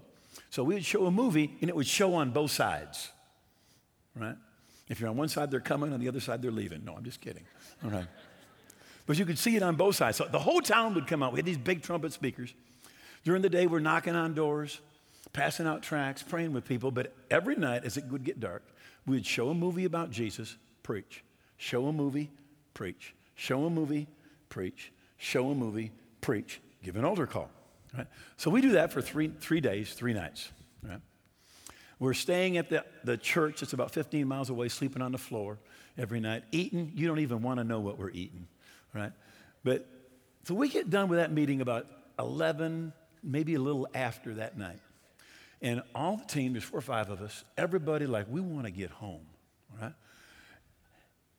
So 0.50 0.64
we 0.64 0.76
would 0.76 0.86
show 0.86 1.06
a 1.06 1.12
movie 1.12 1.56
and 1.62 1.70
it 1.70 1.76
would 1.76 1.88
show 1.88 2.16
on 2.16 2.32
both 2.32 2.52
sides, 2.52 3.10
right? 4.16 4.36
If 4.88 5.00
you're 5.00 5.10
on 5.10 5.18
one 5.18 5.30
side, 5.30 5.50
they're 5.50 5.60
coming, 5.60 5.94
on 5.94 6.00
the 6.00 6.08
other 6.08 6.20
side, 6.20 6.42
they're 6.42 6.52
leaving. 6.52 6.86
No, 6.86 6.96
I'm 6.96 7.04
just 7.04 7.22
kidding. 7.22 7.44
All 7.84 7.90
right. 7.90 8.06
But 9.08 9.18
you 9.18 9.26
could 9.26 9.40
see 9.40 9.56
it 9.56 9.64
on 9.64 9.76
both 9.76 9.96
sides. 9.96 10.18
So 10.18 10.26
the 10.26 10.40
whole 10.40 10.62
town 10.62 10.94
would 10.96 11.08
come 11.08 11.24
out. 11.24 11.34
We 11.34 11.40
had 11.40 11.46
these 11.46 11.58
big 11.58 11.82
trumpet 11.82 12.14
speakers. 12.14 12.54
During 13.26 13.42
the 13.42 13.50
day, 13.50 13.66
we're 13.66 13.80
knocking 13.80 14.16
on 14.16 14.36
doors, 14.36 14.80
passing 15.34 15.66
out 15.66 15.82
tracts, 15.82 16.24
praying 16.24 16.54
with 16.54 16.64
people. 16.66 16.92
But 16.92 17.14
every 17.30 17.56
night, 17.56 17.84
as 17.84 17.98
it 17.98 18.06
would 18.06 18.24
get 18.24 18.40
dark, 18.40 18.64
we 19.06 19.18
would 19.18 19.26
show 19.26 19.50
a 19.50 19.54
movie 19.54 19.86
about 19.86 20.12
Jesus, 20.12 20.56
preach. 20.84 21.24
Show 21.58 21.88
a 21.88 21.92
movie, 21.92 22.30
preach. 22.74 23.16
Show 23.34 23.66
a 23.66 23.70
movie, 23.70 24.08
preach. 24.48 24.94
Show 25.18 25.50
a 25.50 25.56
movie, 25.56 25.92
preach. 26.22 26.62
Give 26.84 26.96
an 26.96 27.04
altar 27.04 27.26
call. 27.26 27.50
Right? 27.98 28.08
So 28.38 28.52
we 28.52 28.62
do 28.62 28.74
that 28.74 28.94
for 28.94 29.02
three, 29.02 29.32
three 29.40 29.60
days, 29.60 29.94
three 29.94 30.14
nights. 30.14 30.52
Right? 30.84 31.02
We're 31.98 32.14
staying 32.14 32.58
at 32.58 32.70
the, 32.70 32.86
the 33.04 33.18
church 33.18 33.62
that's 33.62 33.74
about 33.74 33.92
15 33.92 34.28
miles 34.28 34.52
away, 34.52 34.70
sleeping 34.70 35.02
on 35.02 35.12
the 35.12 35.18
floor 35.18 35.58
every 35.98 36.20
night, 36.20 36.44
eating. 36.52 36.92
You 36.94 37.08
don't 37.08 37.20
even 37.20 37.42
want 37.42 37.60
to 37.60 37.64
know 37.64 37.80
what 37.80 37.98
we're 37.98 38.12
eating, 38.12 38.48
right? 38.94 39.14
But 39.64 39.88
so 40.44 40.54
we 40.54 40.70
get 40.70 40.90
done 40.90 41.08
with 41.08 41.20
that 41.20 41.32
meeting 41.32 41.62
about 41.62 41.88
11, 42.20 42.94
maybe 43.26 43.56
a 43.56 43.60
little 43.60 43.88
after 43.94 44.36
that 44.36 44.58
night. 44.58 44.80
And 45.62 45.82
all 45.94 46.18
the 46.18 46.26
team, 46.26 46.54
there's 46.54 46.64
four 46.64 46.80
or 46.80 46.82
five 46.82 47.10
of 47.10 47.22
us, 47.22 47.44
everybody 47.58 48.06
like, 48.06 48.28
we 48.30 48.42
want 48.42 48.66
to 48.66 48.72
get 48.72 48.92
home, 48.92 49.26
right? 49.82 49.94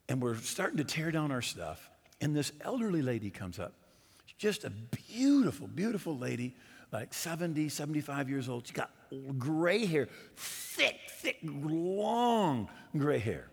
And 0.09 0.23
we're 0.23 0.37
starting 0.37 0.79
to 0.79 0.85
tear 0.85 1.11
down 1.11 1.31
our 1.31 1.43
stuff. 1.43 1.91
And 2.21 2.35
this 2.35 2.53
elderly 2.63 3.03
lady 3.03 3.31
comes 3.31 3.59
up, 3.59 3.75
She's 4.25 4.37
just 4.39 4.65
a 4.65 4.71
beautiful, 4.71 5.67
beautiful 5.67 6.17
lady, 6.17 6.55
like 6.93 7.15
70, 7.15 7.69
75 7.69 8.29
years 8.29 8.49
old. 8.49 8.67
She 8.67 8.73
got 8.73 8.91
gray 9.39 9.85
hair, 9.87 10.09
thick, 10.37 10.99
thick, 11.09 11.39
long 11.43 12.69
gray 12.97 13.19
hair. 13.19 13.49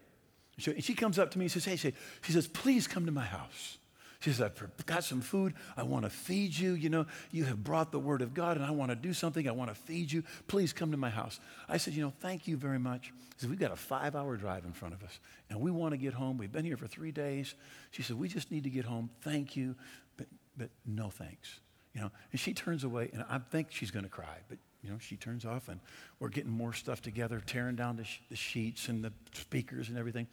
She, 0.57 0.81
she 0.81 0.93
comes 0.93 1.19
up 1.19 1.31
to 1.31 1.39
me 1.39 1.45
and 1.45 1.51
says, 1.51 1.65
Hey, 1.65 1.75
she, 1.75 1.93
she 2.21 2.31
says, 2.31 2.47
please 2.47 2.87
come 2.87 3.05
to 3.05 3.11
my 3.11 3.25
house. 3.25 3.77
She 4.23 4.31
says, 4.31 4.39
I've 4.39 4.85
got 4.85 5.03
some 5.03 5.19
food. 5.19 5.53
I 5.75 5.83
want 5.83 6.05
to 6.05 6.09
feed 6.09 6.57
you. 6.57 6.75
You 6.75 6.87
know, 6.87 7.05
you 7.31 7.43
have 7.43 7.61
brought 7.61 7.91
the 7.91 7.99
word 7.99 8.21
of 8.21 8.33
God 8.33 8.55
and 8.55 8.65
I 8.65 8.71
want 8.71 8.89
to 8.89 8.95
do 8.95 9.11
something. 9.11 9.49
I 9.49 9.51
want 9.51 9.69
to 9.69 9.75
feed 9.75 10.09
you. 10.13 10.23
Please 10.47 10.71
come 10.71 10.91
to 10.91 10.97
my 10.97 11.09
house. 11.09 11.41
I 11.67 11.75
said, 11.75 11.93
You 11.93 12.03
know, 12.03 12.13
thank 12.21 12.47
you 12.47 12.55
very 12.55 12.79
much. 12.79 13.07
She 13.07 13.39
said, 13.39 13.49
We've 13.49 13.59
got 13.59 13.73
a 13.73 13.75
five 13.75 14.15
hour 14.15 14.37
drive 14.37 14.63
in 14.63 14.71
front 14.71 14.93
of 14.93 15.03
us 15.03 15.19
and 15.49 15.59
we 15.59 15.71
want 15.71 15.91
to 15.91 15.97
get 15.97 16.13
home. 16.13 16.37
We've 16.37 16.49
been 16.49 16.63
here 16.63 16.77
for 16.77 16.87
three 16.87 17.11
days. 17.11 17.53
She 17.91 18.01
said, 18.01 18.17
We 18.17 18.29
just 18.29 18.49
need 18.49 18.63
to 18.63 18.69
get 18.69 18.85
home. 18.85 19.09
Thank 19.23 19.57
you, 19.57 19.75
but, 20.15 20.27
but 20.55 20.69
no 20.85 21.09
thanks. 21.09 21.59
You 21.93 21.99
know, 21.99 22.11
and 22.31 22.39
she 22.39 22.53
turns 22.53 22.85
away 22.85 23.09
and 23.11 23.25
I 23.29 23.39
think 23.39 23.71
she's 23.71 23.91
going 23.91 24.05
to 24.05 24.09
cry, 24.09 24.37
but 24.47 24.57
you 24.81 24.89
know, 24.89 24.99
she 24.99 25.17
turns 25.17 25.43
off 25.43 25.67
and 25.67 25.81
we're 26.19 26.29
getting 26.29 26.51
more 26.51 26.71
stuff 26.71 27.01
together, 27.01 27.41
tearing 27.45 27.75
down 27.75 27.97
the, 27.97 28.05
sh- 28.05 28.21
the, 28.29 28.37
sheets 28.37 28.87
and 28.87 29.03
the 29.03 29.11
speakers 29.33 29.89
and 29.89 29.97
everything. 29.97 30.27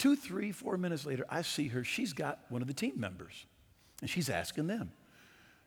Two, 0.00 0.16
three, 0.16 0.50
four 0.50 0.78
minutes 0.78 1.04
later, 1.04 1.26
I 1.28 1.42
see 1.42 1.68
her. 1.68 1.84
She's 1.84 2.14
got 2.14 2.38
one 2.48 2.62
of 2.62 2.68
the 2.68 2.72
team 2.72 2.94
members 2.98 3.44
and 4.00 4.08
she's 4.08 4.30
asking 4.30 4.66
them. 4.66 4.92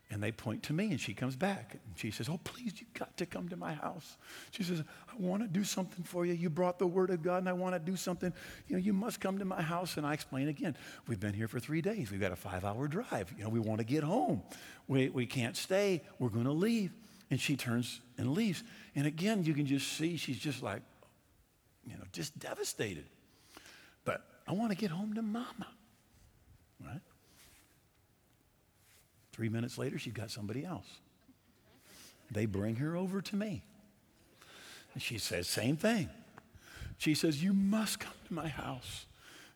And 0.10 0.24
they 0.24 0.32
point 0.32 0.64
to 0.64 0.74
me 0.74 0.90
and 0.90 1.00
she 1.00 1.14
comes 1.14 1.36
back 1.36 1.74
and 1.86 1.96
she 1.96 2.10
says, 2.10 2.28
Oh, 2.28 2.40
please, 2.44 2.74
you've 2.82 2.96
got 2.96 3.16
to 3.18 3.28
come 3.28 3.48
to 3.50 3.56
my 3.56 3.76
house. 3.76 4.18
She 4.50 4.64
says, 4.64 4.82
I 5.08 5.14
want 5.22 5.44
to 5.44 5.48
do 5.48 5.64
something 5.64 6.04
for 6.04 6.26
you. 6.26 6.34
You 6.34 6.50
brought 6.50 6.80
the 6.80 6.88
word 6.88 7.12
of 7.12 7.22
God 7.22 7.38
and 7.44 7.48
I 7.48 7.54
want 7.54 7.76
to 7.76 7.80
do 7.80 7.96
something. 7.96 8.34
You 8.68 8.76
know, 8.76 8.82
you 8.82 8.92
must 8.92 9.20
come 9.20 9.38
to 9.38 9.46
my 9.46 9.62
house. 9.62 9.98
And 9.98 10.06
I 10.06 10.14
explain 10.14 10.48
again, 10.48 10.76
we've 11.08 11.20
been 11.20 11.36
here 11.36 11.48
for 11.48 11.60
three 11.60 11.84
days. 11.84 12.10
We've 12.10 12.20
got 12.20 12.32
a 12.32 12.36
five 12.36 12.66
hour 12.66 12.88
drive. 12.88 13.32
You 13.38 13.44
know, 13.44 13.52
we 13.52 13.60
want 13.60 13.82
to 13.82 13.86
get 13.86 14.04
home. 14.04 14.42
We, 14.88 15.10
we 15.10 15.28
can't 15.28 15.56
stay. 15.56 16.02
We're 16.18 16.30
going 16.30 16.46
to 16.46 16.54
leave. 16.54 16.92
And 17.30 17.40
she 17.40 17.56
turns 17.56 18.02
and 18.18 18.34
leaves. 18.34 18.64
And 18.96 19.06
again, 19.06 19.44
you 19.44 19.54
can 19.54 19.68
just 19.68 19.94
see 19.94 20.18
she's 20.18 20.40
just 20.40 20.64
like, 20.64 20.82
you 21.86 21.94
know, 21.94 22.04
just 22.12 22.40
devastated. 22.40 23.06
I 24.48 24.54
want 24.54 24.72
to 24.72 24.78
get 24.78 24.92
home 24.92 25.14
to 25.16 25.22
mama. 25.22 25.68
Right? 26.84 27.02
Three 29.32 29.50
minutes 29.50 29.78
later, 29.78 29.98
she's 29.98 30.14
got 30.14 30.32
somebody 30.32 30.66
else. 30.66 30.88
They 32.32 32.46
bring 32.46 32.78
her 32.78 32.96
over 32.96 33.22
to 33.22 33.36
me. 33.36 33.64
And 34.94 35.02
she 35.02 35.18
says, 35.18 35.48
same 35.48 35.78
thing. 35.78 36.10
She 36.98 37.16
says, 37.16 37.44
You 37.44 37.54
must 37.54 38.00
come 38.00 38.14
to 38.28 38.34
my 38.34 38.48
house. 38.48 39.06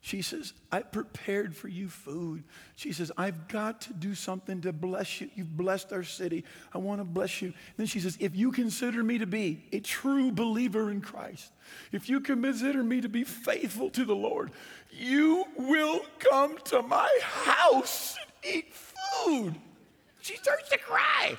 She 0.01 0.22
says, 0.22 0.54
I 0.72 0.82
prepared 0.82 1.56
for 1.56 1.68
you 1.68 1.89
food. 1.89 2.44
She 2.75 2.94
says, 2.94 3.12
I've 3.18 3.48
got 3.48 3.82
to 3.82 3.94
do 3.94 4.16
something 4.16 4.62
to 4.62 4.72
bless 4.72 5.20
you. 5.20 5.30
You've 5.36 5.58
blessed 5.58 5.92
our 5.92 6.04
city. 6.04 6.46
I 6.74 6.77
want 6.77 7.01
to 7.01 7.04
bless 7.04 7.42
you. 7.42 7.48
And 7.48 7.56
then 7.77 7.88
she 7.88 8.00
says, 8.00 8.18
If 8.20 8.36
you 8.36 8.51
consider 8.51 9.04
me 9.04 9.18
to 9.18 9.25
be 9.25 9.63
a 9.74 9.80
true 9.80 10.32
believer 10.32 10.92
in 10.92 11.01
Christ, 11.01 11.51
if 11.92 12.10
you 12.10 12.20
consider 12.20 12.84
me 12.84 13.01
to 13.01 13.10
be 13.10 13.24
faithful 13.24 13.89
to 13.92 14.06
the 14.06 14.16
Lord, 14.16 14.51
you 14.92 15.46
will 15.58 16.01
come 16.20 16.58
to 16.66 16.82
my 16.82 17.20
house 17.22 18.16
and 18.22 18.56
eat 18.56 18.74
food. 18.74 19.56
She 20.22 20.36
starts 20.38 20.70
to 20.70 20.77
cry. 20.77 21.38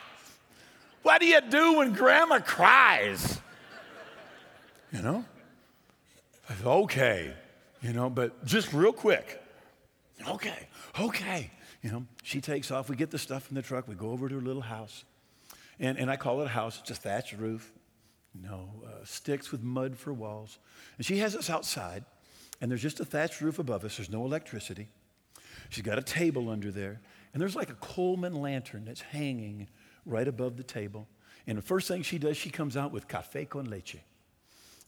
What 1.02 1.20
do 1.20 1.26
you 1.26 1.40
do 1.40 1.78
when 1.78 1.92
grandma 1.92 2.40
cries? 2.40 3.40
You 4.92 5.02
know? 5.02 5.24
Said, 6.48 6.66
okay, 6.66 7.34
you 7.80 7.92
know, 7.92 8.10
but 8.10 8.44
just 8.44 8.72
real 8.72 8.92
quick. 8.92 9.42
Okay, 10.28 10.68
okay. 10.98 11.50
You 11.82 11.90
know, 11.92 12.06
she 12.22 12.40
takes 12.40 12.70
off. 12.70 12.88
We 12.88 12.96
get 12.96 13.10
the 13.10 13.18
stuff 13.18 13.48
in 13.50 13.54
the 13.54 13.62
truck. 13.62 13.86
We 13.86 13.94
go 13.94 14.10
over 14.10 14.28
to 14.28 14.34
her 14.34 14.40
little 14.40 14.62
house. 14.62 15.04
And, 15.78 15.96
and 15.96 16.10
I 16.10 16.16
call 16.16 16.40
it 16.40 16.46
a 16.46 16.48
house. 16.48 16.80
It's 16.80 16.90
a 16.90 16.94
thatched 16.94 17.34
roof, 17.34 17.72
you 18.34 18.48
know, 18.48 18.68
uh, 18.84 19.04
sticks 19.04 19.52
with 19.52 19.62
mud 19.62 19.96
for 19.96 20.12
walls. 20.12 20.58
And 20.96 21.06
she 21.06 21.18
has 21.18 21.36
us 21.36 21.48
outside, 21.48 22.04
and 22.60 22.70
there's 22.70 22.82
just 22.82 22.98
a 22.98 23.04
thatched 23.04 23.40
roof 23.40 23.60
above 23.60 23.84
us. 23.84 23.96
There's 23.96 24.10
no 24.10 24.24
electricity. 24.24 24.88
She's 25.68 25.84
got 25.84 25.98
a 25.98 26.02
table 26.02 26.50
under 26.50 26.72
there. 26.72 27.00
And 27.32 27.40
there's 27.40 27.54
like 27.54 27.70
a 27.70 27.74
Coleman 27.74 28.34
lantern 28.34 28.84
that's 28.84 29.02
hanging 29.02 29.68
right 30.04 30.26
above 30.26 30.56
the 30.56 30.62
table. 30.64 31.06
And 31.46 31.56
the 31.56 31.62
first 31.62 31.86
thing 31.86 32.02
she 32.02 32.18
does, 32.18 32.36
she 32.36 32.50
comes 32.50 32.76
out 32.76 32.90
with 32.90 33.06
cafe 33.06 33.44
con 33.44 33.66
leche. 33.66 33.98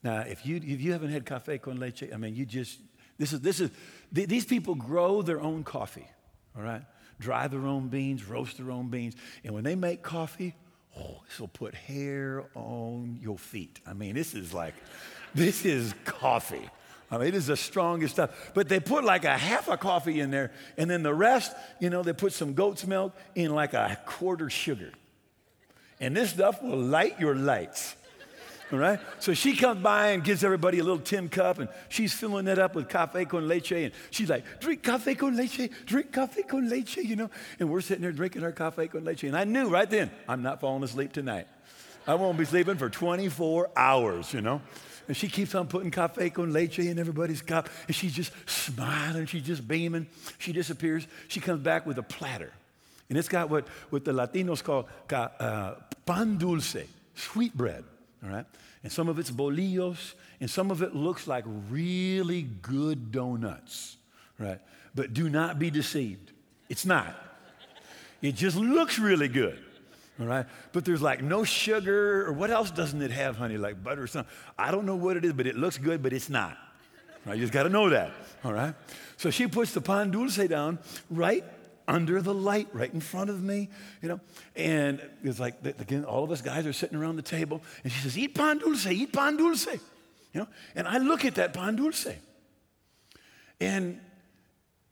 Now, 0.03 0.21
if 0.21 0.47
you, 0.47 0.57
if 0.57 0.81
you 0.81 0.93
haven't 0.93 1.11
had 1.11 1.27
cafe 1.27 1.59
con 1.59 1.79
leche, 1.79 2.05
I 2.13 2.17
mean, 2.17 2.35
you 2.35 2.47
just, 2.47 2.79
this 3.19 3.33
is, 3.33 3.41
this 3.41 3.61
is, 3.61 3.71
th- 4.15 4.29
these 4.29 4.45
people 4.45 4.75
grow 4.75 5.21
their 5.23 5.41
own 5.41 5.63
coffee, 5.63 6.09
all 6.57 6.63
right? 6.63 6.83
Dry 7.19 7.49
their 7.49 7.67
own 7.67 7.89
beans, 7.89 8.25
roast 8.25 8.57
their 8.57 8.71
own 8.71 8.89
beans. 8.89 9.15
And 9.45 9.55
when 9.55 9.63
they 9.63 9.75
make 9.75 10.03
coffee, 10.03 10.55
oh, 10.99 11.21
this 11.29 11.39
will 11.39 11.49
put 11.49 11.75
hair 11.75 12.45
on 12.55 13.19
your 13.21 13.39
feet. 13.39 13.81
I 13.87 13.93
mean, 13.93 14.15
this 14.15 14.35
is 14.35 14.55
like, 14.55 14.75
this 15.35 15.67
is 15.67 15.95
coffee. 16.07 16.71
I 17.11 17.19
mean, 17.19 17.29
it 17.29 17.35
is 17.35 17.49
the 17.49 17.57
strongest 17.57 18.15
stuff. 18.15 18.53
But 18.55 18.69
they 18.71 18.81
put 18.81 19.05
like 19.05 19.25
a 19.25 19.37
half 19.37 19.69
a 19.69 19.77
coffee 19.77 20.21
in 20.21 20.31
there, 20.31 20.53
and 20.79 20.89
then 20.89 21.03
the 21.03 21.13
rest, 21.13 21.53
you 21.79 21.91
know, 21.91 22.03
they 22.03 22.15
put 22.15 22.33
some 22.33 22.55
goat's 22.55 22.87
milk 22.87 23.15
in 23.35 23.55
like 23.55 23.75
a 23.75 23.99
quarter 24.07 24.49
sugar. 24.49 24.93
And 25.99 26.17
this 26.17 26.31
stuff 26.31 26.63
will 26.63 26.79
light 26.79 27.21
your 27.21 27.35
lights. 27.35 27.97
All 28.73 28.79
right? 28.79 29.01
So 29.19 29.35
she 29.35 29.57
comes 29.57 29.83
by 29.83 30.09
and 30.09 30.23
gives 30.23 30.45
everybody 30.45 30.79
a 30.79 30.85
little 30.85 31.01
tin 31.01 31.29
cup, 31.29 31.59
and 31.59 31.69
she's 31.89 32.13
filling 32.13 32.47
it 32.47 32.59
up 32.59 32.75
with 32.75 32.89
cafe 32.89 33.25
con 33.25 33.49
leche. 33.49 33.73
And 33.73 33.93
she's 34.11 34.31
like, 34.31 34.45
drink 34.61 34.83
cafe 34.83 35.15
con 35.15 35.37
leche, 35.37 35.71
drink 35.87 36.13
cafe 36.13 36.43
con 36.43 36.69
leche, 36.69 36.99
you 36.99 37.17
know? 37.17 37.31
And 37.59 37.69
we're 37.69 37.81
sitting 37.81 38.03
there 38.03 38.13
drinking 38.13 38.45
our 38.45 38.53
cafe 38.53 38.89
con 38.89 39.05
leche. 39.05 39.25
And 39.25 39.37
I 39.37 39.45
knew 39.45 39.69
right 39.69 39.91
then, 39.91 40.11
I'm 40.29 40.43
not 40.43 40.61
falling 40.61 40.85
asleep 40.85 41.13
tonight. 41.13 41.49
I 42.07 42.15
won't 42.15 42.39
be 42.39 42.45
sleeping 42.45 42.77
for 42.77 42.89
24 42.89 43.71
hours, 43.77 44.33
you 44.33 44.41
know? 44.41 44.61
And 45.09 45.17
she 45.17 45.27
keeps 45.27 45.57
on 45.57 45.67
putting 45.67 45.91
cafe 45.91 46.31
con 46.31 46.53
leche 46.53 46.79
in 46.79 46.99
everybody's 46.99 47.43
cup. 47.43 47.69
And 47.89 47.97
she's 47.97 48.15
just 48.15 48.33
smiling. 48.47 49.27
She's 49.27 49.43
just 49.43 49.67
beaming. 49.67 50.07
She 50.39 50.53
disappears. 50.53 51.07
She 51.27 51.41
comes 51.41 51.61
back 51.61 51.87
with 51.87 51.99
a 51.99 52.03
platter. 52.03 52.53
And 53.09 53.19
it's 53.19 53.29
got 53.29 53.51
what, 53.51 53.67
what 53.91 54.05
the 54.05 54.13
Latinos 54.13 54.63
call 54.63 54.89
uh, 55.11 55.75
pan 56.07 56.39
dulce, 56.39 56.77
sweet 57.17 57.57
bread. 57.57 57.83
All 58.23 58.31
right? 58.31 58.47
And 58.83 58.93
some 58.93 59.09
of 59.09 59.19
it's 59.19 59.31
bolillos, 59.31 60.15
and 60.41 60.51
some 60.51 60.71
of 60.71 60.83
it 60.83 60.95
looks 60.95 61.27
like 61.27 61.45
really 61.71 62.43
good 62.43 63.13
donuts. 63.13 63.97
Right? 64.39 64.61
But 64.95 65.13
do 65.13 65.29
not 65.29 65.59
be 65.59 65.71
deceived. 65.71 66.33
It's 66.69 66.87
not. 66.87 67.15
It 68.23 68.35
just 68.35 68.57
looks 68.57 68.99
really 68.99 69.29
good 69.29 69.59
all 70.21 70.27
right? 70.27 70.47
But 70.73 70.85
there's 70.85 71.03
like 71.03 71.23
no 71.23 71.45
sugar, 71.45 72.27
or 72.27 72.33
what 72.33 72.51
else 72.51 72.71
doesn't 72.71 73.01
it 73.01 73.11
have, 73.11 73.37
honey? 73.37 73.57
Like 73.57 73.83
butter 73.83 74.03
or 74.03 74.07
something. 74.07 74.33
I 74.59 74.71
don't 74.71 74.85
know 74.85 74.97
what 74.97 75.17
it 75.17 75.25
is, 75.25 75.33
but 75.33 75.47
it 75.47 75.57
looks 75.57 75.79
good, 75.79 76.03
but 76.03 76.13
it's 76.13 76.29
not. 76.29 76.57
Right? 77.25 77.37
You 77.37 77.43
just 77.43 77.53
got 77.53 77.65
to 77.65 77.69
know 77.69 77.91
that, 77.91 78.13
all 78.45 78.53
right? 78.53 78.75
So 79.17 79.31
she 79.31 79.47
puts 79.47 79.73
the 79.73 79.81
pan 79.81 80.11
dulce 80.11 80.37
down 80.49 80.79
right 81.11 81.45
under 81.91 82.23
the 82.23 82.33
light, 82.33 82.69
right 82.73 82.95
in 82.95 83.01
front 83.01 83.31
of 83.31 83.43
me, 83.43 83.69
you 84.01 84.09
know? 84.09 84.21
And 84.55 85.03
it's 85.25 85.41
like, 85.41 85.57
again, 85.65 86.05
all 86.05 86.23
of 86.23 86.31
us 86.31 86.41
guys 86.41 86.65
are 86.65 86.73
sitting 86.73 86.97
around 86.97 87.17
the 87.17 87.23
table, 87.23 87.61
and 87.83 87.93
she 87.93 88.01
says, 88.01 88.17
Eat 88.17 88.35
pan 88.35 88.59
dulce, 88.59 88.87
eat 88.87 89.13
pan 89.13 89.37
dulce, 89.37 89.67
you 89.67 90.41
know? 90.41 90.47
And 90.77 90.87
I 90.87 90.99
look 90.99 91.25
at 91.25 91.35
that 91.35 91.53
pan 91.53 91.75
dulce, 91.75 92.07
And, 93.61 94.01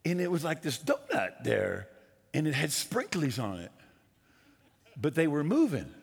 and 0.04 0.20
it 0.20 0.28
was 0.28 0.42
like 0.42 0.60
this 0.60 0.76
donut 0.76 1.44
there, 1.44 1.88
and 2.34 2.48
it 2.48 2.54
had 2.54 2.70
sprinklies 2.70 3.40
on 3.40 3.60
it, 3.60 3.70
but 5.00 5.14
they 5.14 5.28
were 5.28 5.44
moving. 5.44 5.94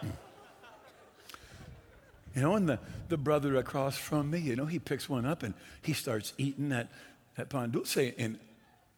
You 2.36 2.42
know, 2.42 2.54
and 2.54 2.68
the, 2.68 2.78
the 3.08 3.16
brother 3.16 3.56
across 3.56 3.96
from 3.96 4.30
me, 4.30 4.38
you 4.38 4.54
know, 4.54 4.66
he 4.66 4.78
picks 4.78 5.08
one 5.08 5.26
up 5.26 5.42
and 5.42 5.54
he 5.82 5.92
starts 5.92 6.34
eating 6.38 6.68
that, 6.68 6.88
that 7.34 7.48
pan 7.48 7.72
dulce. 7.72 7.96
And 7.96 8.38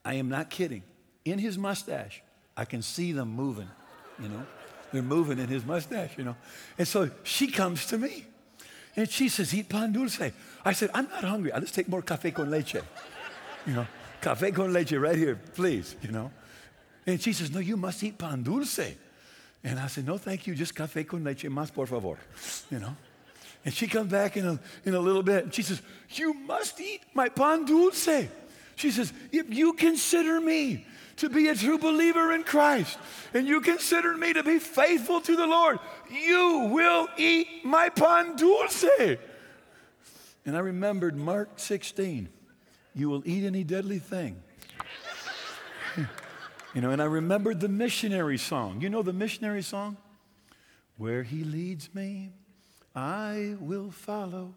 I 0.04 0.14
am 0.14 0.28
not 0.28 0.50
kidding. 0.50 0.82
In 1.24 1.38
his 1.38 1.58
mustache, 1.58 2.22
I 2.56 2.64
can 2.64 2.82
see 2.82 3.12
them 3.12 3.28
moving, 3.30 3.68
you 4.20 4.28
know. 4.28 4.46
They're 4.92 5.02
moving 5.02 5.38
in 5.38 5.46
his 5.46 5.64
mustache, 5.64 6.10
you 6.16 6.24
know. 6.24 6.36
And 6.78 6.88
so 6.88 7.10
she 7.22 7.48
comes 7.48 7.86
to 7.86 7.98
me 7.98 8.26
and 8.96 9.08
she 9.08 9.28
says, 9.28 9.54
Eat 9.54 9.68
pan 9.68 9.92
dulce. 9.92 10.32
I 10.64 10.72
said, 10.72 10.90
I'm 10.94 11.08
not 11.08 11.24
hungry. 11.24 11.52
Let's 11.54 11.70
take 11.70 11.88
more 11.88 12.02
cafe 12.02 12.32
con 12.32 12.50
leche. 12.50 12.82
You 13.66 13.74
know, 13.74 13.86
cafe 14.20 14.50
con 14.50 14.72
leche 14.72 14.92
right 14.92 15.16
here, 15.16 15.36
please, 15.54 15.94
you 16.02 16.10
know. 16.10 16.30
And 17.06 17.20
she 17.20 17.32
says, 17.32 17.50
No, 17.52 17.60
you 17.60 17.76
must 17.76 18.02
eat 18.02 18.18
pan 18.18 18.42
dulce. 18.42 18.96
And 19.62 19.78
I 19.78 19.86
said, 19.86 20.06
No, 20.06 20.18
thank 20.18 20.46
you. 20.46 20.54
Just 20.54 20.74
cafe 20.74 21.04
con 21.04 21.22
leche 21.22 21.48
más, 21.48 21.72
por 21.72 21.86
favor. 21.86 22.18
You 22.70 22.80
know. 22.80 22.96
And 23.64 23.74
she 23.74 23.86
comes 23.86 24.10
back 24.10 24.36
in 24.36 24.46
a, 24.46 24.58
in 24.84 24.94
a 24.94 25.00
little 25.00 25.22
bit 25.22 25.44
and 25.44 25.54
she 25.54 25.62
says, 25.62 25.82
You 26.10 26.34
must 26.34 26.80
eat 26.80 27.02
my 27.14 27.28
pan 27.28 27.64
dulce. 27.64 28.28
She 28.80 28.90
says, 28.90 29.12
If 29.30 29.52
you 29.52 29.74
consider 29.74 30.40
me 30.40 30.86
to 31.16 31.28
be 31.28 31.48
a 31.48 31.54
true 31.54 31.76
believer 31.76 32.32
in 32.32 32.44
Christ 32.44 32.98
and 33.34 33.46
you 33.46 33.60
consider 33.60 34.16
me 34.16 34.32
to 34.32 34.42
be 34.42 34.58
faithful 34.58 35.20
to 35.20 35.36
the 35.36 35.46
Lord, 35.46 35.78
you 36.10 36.70
will 36.72 37.06
eat 37.18 37.46
my 37.62 37.90
pan 37.90 38.36
dulce. 38.36 39.18
And 40.46 40.56
I 40.56 40.60
remembered 40.60 41.14
Mark 41.14 41.50
16 41.56 42.30
you 42.94 43.08
will 43.08 43.22
eat 43.24 43.44
any 43.44 43.64
deadly 43.64 43.98
thing. 43.98 44.42
you 46.74 46.80
know, 46.80 46.90
and 46.90 47.00
I 47.00 47.04
remembered 47.04 47.60
the 47.60 47.68
missionary 47.68 48.38
song. 48.38 48.80
You 48.80 48.90
know 48.90 49.02
the 49.02 49.12
missionary 49.12 49.62
song? 49.62 49.96
Where 50.96 51.22
he 51.22 51.44
leads 51.44 51.94
me, 51.94 52.32
I 52.96 53.56
will 53.60 53.90
follow. 53.90 54.54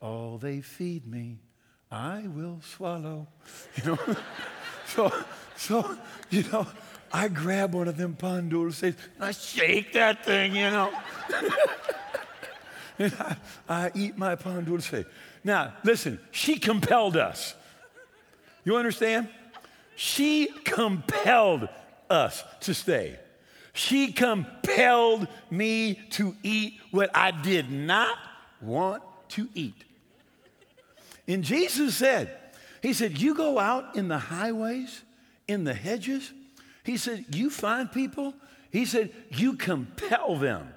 All 0.00 0.38
they 0.38 0.60
feed 0.60 1.06
me, 1.06 1.38
I 1.90 2.26
will 2.26 2.60
swallow. 2.62 3.26
You 3.76 3.84
know? 3.84 4.16
so, 4.86 5.12
so, 5.56 5.96
you 6.30 6.44
know, 6.52 6.66
I 7.12 7.28
grab 7.28 7.74
one 7.74 7.88
of 7.88 7.96
them 7.96 8.14
pan 8.14 8.48
dulces 8.48 8.94
and 9.16 9.24
I 9.24 9.32
shake 9.32 9.92
that 9.94 10.24
thing, 10.24 10.54
you 10.54 10.70
know. 10.70 10.92
and 12.98 13.14
I, 13.18 13.36
I, 13.68 13.90
eat 13.94 14.18
my 14.18 14.34
pan 14.34 14.64
dulce. 14.64 15.04
Now, 15.42 15.74
listen, 15.82 16.20
she 16.30 16.58
compelled 16.58 17.16
us. 17.16 17.54
You 18.64 18.76
understand? 18.76 19.28
She 19.96 20.48
compelled 20.64 21.68
us 22.10 22.44
to 22.60 22.74
stay. 22.74 23.18
She 23.72 24.12
compelled 24.12 25.28
me 25.50 25.94
to 26.10 26.36
eat 26.42 26.74
what 26.90 27.10
I 27.14 27.30
did 27.30 27.70
not 27.70 28.18
want 28.60 29.02
to 29.30 29.48
eat. 29.54 29.84
And 31.28 31.44
Jesus 31.44 31.96
said, 31.96 32.36
He 32.82 32.92
said, 32.92 33.18
You 33.18 33.34
go 33.34 33.58
out 33.58 33.94
in 33.94 34.08
the 34.08 34.18
highways, 34.18 35.02
in 35.46 35.62
the 35.64 35.74
hedges. 35.74 36.32
He 36.82 36.96
said, 36.96 37.26
You 37.34 37.50
find 37.50 37.92
people. 37.92 38.34
He 38.70 38.84
said, 38.86 39.12
You 39.30 39.54
compel 39.54 40.36
them 40.36 40.72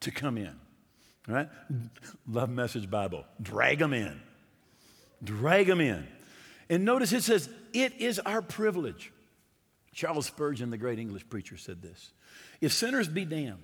to 0.00 0.10
come 0.10 0.38
in. 0.38 0.54
Right? 1.28 1.48
Love 2.26 2.50
Message 2.50 2.90
Bible. 2.90 3.24
Drag 3.40 3.78
them 3.78 3.92
in. 3.92 4.20
Drag 5.22 5.68
them 5.68 5.80
in. 5.80 6.04
And 6.68 6.84
notice 6.84 7.12
it 7.12 7.22
says, 7.22 7.48
it 7.72 8.00
is 8.00 8.18
our 8.18 8.42
privilege. 8.42 9.12
Charles 9.92 10.26
Spurgeon, 10.26 10.70
the 10.70 10.78
great 10.78 10.98
English 10.98 11.28
preacher, 11.28 11.56
said 11.56 11.82
this 11.82 12.12
If 12.60 12.72
sinners 12.72 13.08
be 13.08 13.24
damned, 13.24 13.62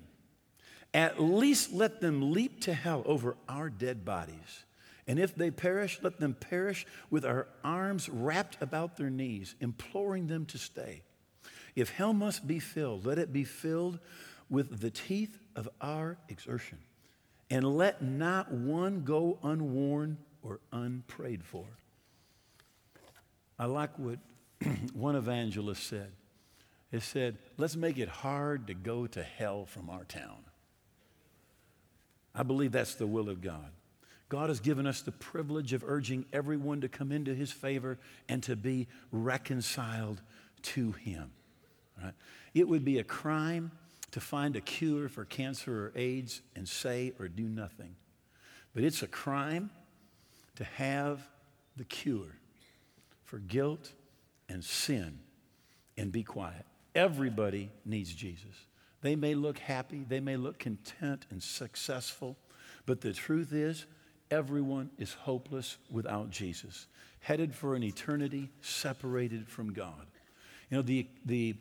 at 0.94 1.20
least 1.20 1.72
let 1.72 2.00
them 2.00 2.33
leap 2.33 2.62
to 2.62 2.74
hell 2.74 3.03
over 3.07 3.37
our 3.48 3.70
dead 3.70 4.05
bodies. 4.05 4.64
And 5.09 5.18
if 5.18 5.35
they 5.35 5.51
perish, 5.51 5.99
let 6.03 6.21
them 6.21 6.35
perish 6.35 6.87
with 7.11 7.25
our 7.25 7.49
arms 7.64 8.11
wrapped 8.11 8.59
about 8.61 8.99
their 8.99 9.09
knees, 9.09 9.55
imploring 9.59 10.27
them 10.27 10.44
to 10.47 10.59
stay. 10.59 11.03
If 11.75 11.88
hell 11.90 12.12
must 12.12 12.47
be 12.47 12.59
filled, 12.59 13.07
let 13.07 13.18
it 13.18 13.33
be 13.33 13.44
filled 13.44 14.01
with 14.51 14.81
the 14.81 14.90
teeth 14.90 15.38
of 15.57 15.66
our 15.81 16.18
exertion. 16.29 16.79
And 17.51 17.64
let 17.64 18.03
not 18.03 18.53
one 18.53 19.05
go 19.05 19.38
unwarned 19.42 20.18
or 20.42 20.61
unprayed 20.73 21.42
for. 21.42 21.64
I 23.59 23.64
like 23.64 23.99
what 23.99 24.18
one 24.92 25.16
evangelist 25.16 25.87
said. 25.87 26.12
It 26.92 27.03
said, 27.03 27.38
let's 27.57 27.77
make 27.77 27.97
it 27.97 28.09
hard 28.09 28.66
to 28.66 28.75
go 28.75 29.07
to 29.07 29.23
hell 29.23 29.64
from 29.64 29.88
our 29.88 30.05
town. 30.05 30.38
I 32.35 32.42
believe 32.42 32.73
that's 32.73 32.94
the 32.94 33.07
will 33.07 33.31
of 33.31 33.40
God. 33.40 33.71
God 34.29 34.51
has 34.51 34.61
given 34.61 34.87
us 34.87 35.01
the 35.01 35.12
privilege 35.12 35.73
of 35.73 35.83
urging 35.87 36.27
everyone 36.33 36.83
to 36.83 36.88
come 36.88 37.12
into 37.12 37.35
his 37.35 37.51
favor 37.51 37.99
and 38.29 38.43
to 38.43 38.57
be 38.57 38.87
reconciled 39.11 40.21
to 40.62 40.93
him. 40.93 41.31
Right? 42.03 42.12
It 42.55 42.69
would 42.69 42.85
be 42.85 42.99
a 42.99 43.05
crime 43.05 43.71
to 44.11 44.21
find 44.21 44.57
a 44.57 44.61
cure 44.61 45.09
for 45.09 45.25
cancer 45.25 45.87
or 45.87 45.93
AIDS 45.95 46.43
and 46.55 46.69
say 46.69 47.12
or 47.19 47.29
do 47.29 47.45
nothing. 47.45 47.97
But 48.75 48.85
it's 48.85 49.03
a 49.03 49.07
crime 49.07 49.71
to 50.57 50.64
have 50.64 51.27
the 51.77 51.85
cure 51.85 52.37
for 53.25 53.38
guilt 53.38 53.93
and 54.49 54.64
sin 54.64 55.21
and 55.97 56.12
be 56.12 56.23
quiet. 56.23 56.64
Everybody 56.95 57.71
needs 57.85 58.12
Jesus. 58.14 58.67
They 59.01 59.14
may 59.14 59.35
look 59.35 59.59
happy, 59.59 60.05
they 60.09 60.21
may 60.21 60.37
look 60.37 60.59
content 60.59 61.27
and 61.31 61.43
successful, 61.43 62.37
but 62.87 63.01
the 63.01 63.12
truth 63.12 63.53
is, 63.53 63.87
everyone 64.31 64.91
is 64.99 65.14
hopeless 65.14 65.77
without 65.91 66.31
Jesus, 66.31 66.87
headed 67.21 67.55
for 67.55 67.75
an 67.75 67.83
eternity 67.83 68.51
separated 68.61 69.49
from 69.49 69.73
God. 69.73 70.07
You 70.71 70.79
know, 70.79 70.83
the, 70.83 71.07
the 71.25 71.57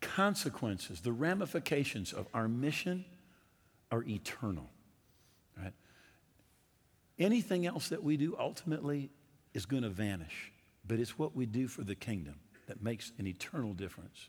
consequences, 0.00 1.00
the 1.00 1.12
ramifications 1.12 2.12
of 2.12 2.26
our 2.32 2.48
mission 2.48 3.04
are 3.90 4.04
eternal. 4.04 4.70
Right? 5.60 5.72
Anything 7.18 7.66
else 7.66 7.88
that 7.88 8.02
we 8.02 8.16
do 8.16 8.36
ultimately 8.38 9.10
is 9.54 9.66
going 9.66 9.82
to 9.82 9.88
vanish 9.88 10.52
but 10.86 10.98
it's 10.98 11.18
what 11.18 11.34
we 11.34 11.46
do 11.46 11.68
for 11.68 11.82
the 11.82 11.94
kingdom 11.94 12.34
that 12.66 12.82
makes 12.82 13.12
an 13.18 13.26
eternal 13.26 13.72
difference. 13.72 14.28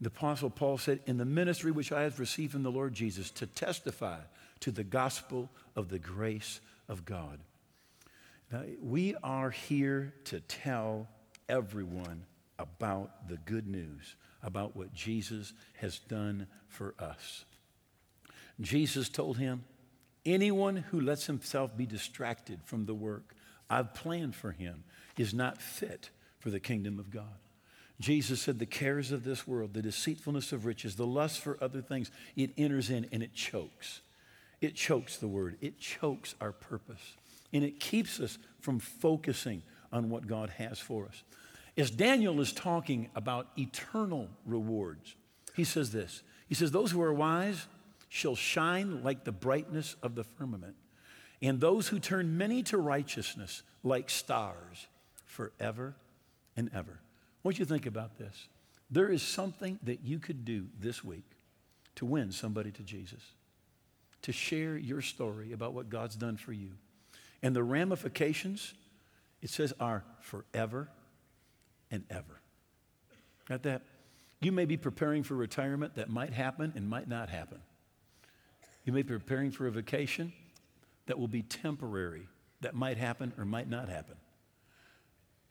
The 0.00 0.08
Apostle 0.08 0.50
Paul 0.50 0.78
said, 0.78 1.00
In 1.06 1.18
the 1.18 1.24
ministry 1.24 1.70
which 1.70 1.92
I 1.92 2.02
have 2.02 2.18
received 2.18 2.52
from 2.52 2.62
the 2.62 2.70
Lord 2.70 2.94
Jesus, 2.94 3.30
to 3.32 3.46
testify 3.46 4.18
to 4.60 4.70
the 4.70 4.84
gospel 4.84 5.50
of 5.76 5.88
the 5.88 5.98
grace 5.98 6.60
of 6.90 7.06
God. 7.06 7.38
Now, 8.52 8.64
we 8.82 9.14
are 9.22 9.50
here 9.50 10.12
to 10.24 10.40
tell 10.40 11.08
everyone 11.48 12.24
about 12.58 13.28
the 13.28 13.36
good 13.38 13.66
news, 13.66 14.16
about 14.42 14.76
what 14.76 14.92
Jesus 14.92 15.54
has 15.76 16.00
done 16.00 16.48
for 16.68 16.94
us. 16.98 17.44
Jesus 18.60 19.08
told 19.08 19.38
him, 19.38 19.64
Anyone 20.26 20.76
who 20.76 21.00
lets 21.00 21.26
himself 21.26 21.74
be 21.74 21.86
distracted 21.86 22.60
from 22.64 22.84
the 22.84 22.94
work 22.94 23.34
I've 23.70 23.94
planned 23.94 24.34
for 24.34 24.50
him 24.50 24.82
is 25.16 25.32
not 25.32 25.62
fit 25.62 26.10
for 26.40 26.50
the 26.50 26.60
kingdom 26.60 26.98
of 26.98 27.10
God. 27.10 27.38
Jesus 28.00 28.42
said, 28.42 28.58
The 28.58 28.66
cares 28.66 29.12
of 29.12 29.22
this 29.22 29.46
world, 29.46 29.74
the 29.74 29.82
deceitfulness 29.82 30.52
of 30.52 30.66
riches, 30.66 30.96
the 30.96 31.06
lust 31.06 31.40
for 31.40 31.56
other 31.62 31.80
things, 31.80 32.10
it 32.34 32.50
enters 32.58 32.90
in 32.90 33.06
and 33.12 33.22
it 33.22 33.32
chokes. 33.32 34.00
It 34.60 34.74
chokes 34.74 35.16
the 35.16 35.28
word, 35.28 35.56
it 35.60 35.78
chokes 35.78 36.34
our 36.40 36.52
purpose, 36.52 37.16
and 37.52 37.64
it 37.64 37.80
keeps 37.80 38.20
us 38.20 38.38
from 38.60 38.78
focusing 38.78 39.62
on 39.92 40.10
what 40.10 40.26
God 40.26 40.50
has 40.50 40.78
for 40.78 41.06
us. 41.06 41.22
As 41.76 41.90
Daniel 41.90 42.40
is 42.40 42.52
talking 42.52 43.08
about 43.14 43.48
eternal 43.56 44.28
rewards, 44.44 45.14
he 45.54 45.64
says 45.64 45.92
this 45.92 46.22
He 46.48 46.54
says, 46.54 46.70
Those 46.70 46.90
who 46.90 47.00
are 47.02 47.12
wise 47.12 47.66
shall 48.08 48.34
shine 48.34 49.02
like 49.02 49.24
the 49.24 49.32
brightness 49.32 49.96
of 50.02 50.14
the 50.14 50.24
firmament, 50.24 50.74
and 51.40 51.60
those 51.60 51.88
who 51.88 51.98
turn 51.98 52.36
many 52.36 52.62
to 52.64 52.76
righteousness 52.76 53.62
like 53.82 54.10
stars 54.10 54.88
forever 55.24 55.94
and 56.56 56.70
ever. 56.74 57.00
What 57.42 57.54
do 57.54 57.60
you 57.60 57.64
think 57.64 57.86
about 57.86 58.18
this. 58.18 58.48
There 58.90 59.08
is 59.08 59.22
something 59.22 59.78
that 59.84 60.00
you 60.04 60.18
could 60.18 60.44
do 60.44 60.66
this 60.78 61.04
week 61.04 61.24
to 61.94 62.04
win 62.04 62.32
somebody 62.32 62.72
to 62.72 62.82
Jesus, 62.82 63.22
to 64.22 64.32
share 64.32 64.76
your 64.76 65.00
story 65.00 65.52
about 65.52 65.72
what 65.72 65.88
God's 65.88 66.16
done 66.16 66.36
for 66.36 66.52
you. 66.52 66.70
And 67.42 67.56
the 67.56 67.62
ramifications, 67.62 68.74
it 69.40 69.50
says, 69.50 69.72
are 69.80 70.04
forever 70.20 70.88
and 71.90 72.04
ever. 72.10 72.40
Got 73.48 73.62
that? 73.64 73.82
You 74.40 74.52
may 74.52 74.64
be 74.64 74.76
preparing 74.76 75.22
for 75.22 75.34
retirement 75.34 75.96
that 75.96 76.08
might 76.08 76.32
happen 76.32 76.72
and 76.76 76.88
might 76.88 77.08
not 77.08 77.28
happen. 77.28 77.58
You 78.84 78.92
may 78.92 79.02
be 79.02 79.08
preparing 79.08 79.50
for 79.50 79.66
a 79.66 79.70
vacation 79.70 80.32
that 81.06 81.18
will 81.18 81.28
be 81.28 81.42
temporary 81.42 82.28
that 82.60 82.74
might 82.74 82.96
happen 82.96 83.32
or 83.38 83.44
might 83.44 83.68
not 83.68 83.88
happen. 83.88 84.16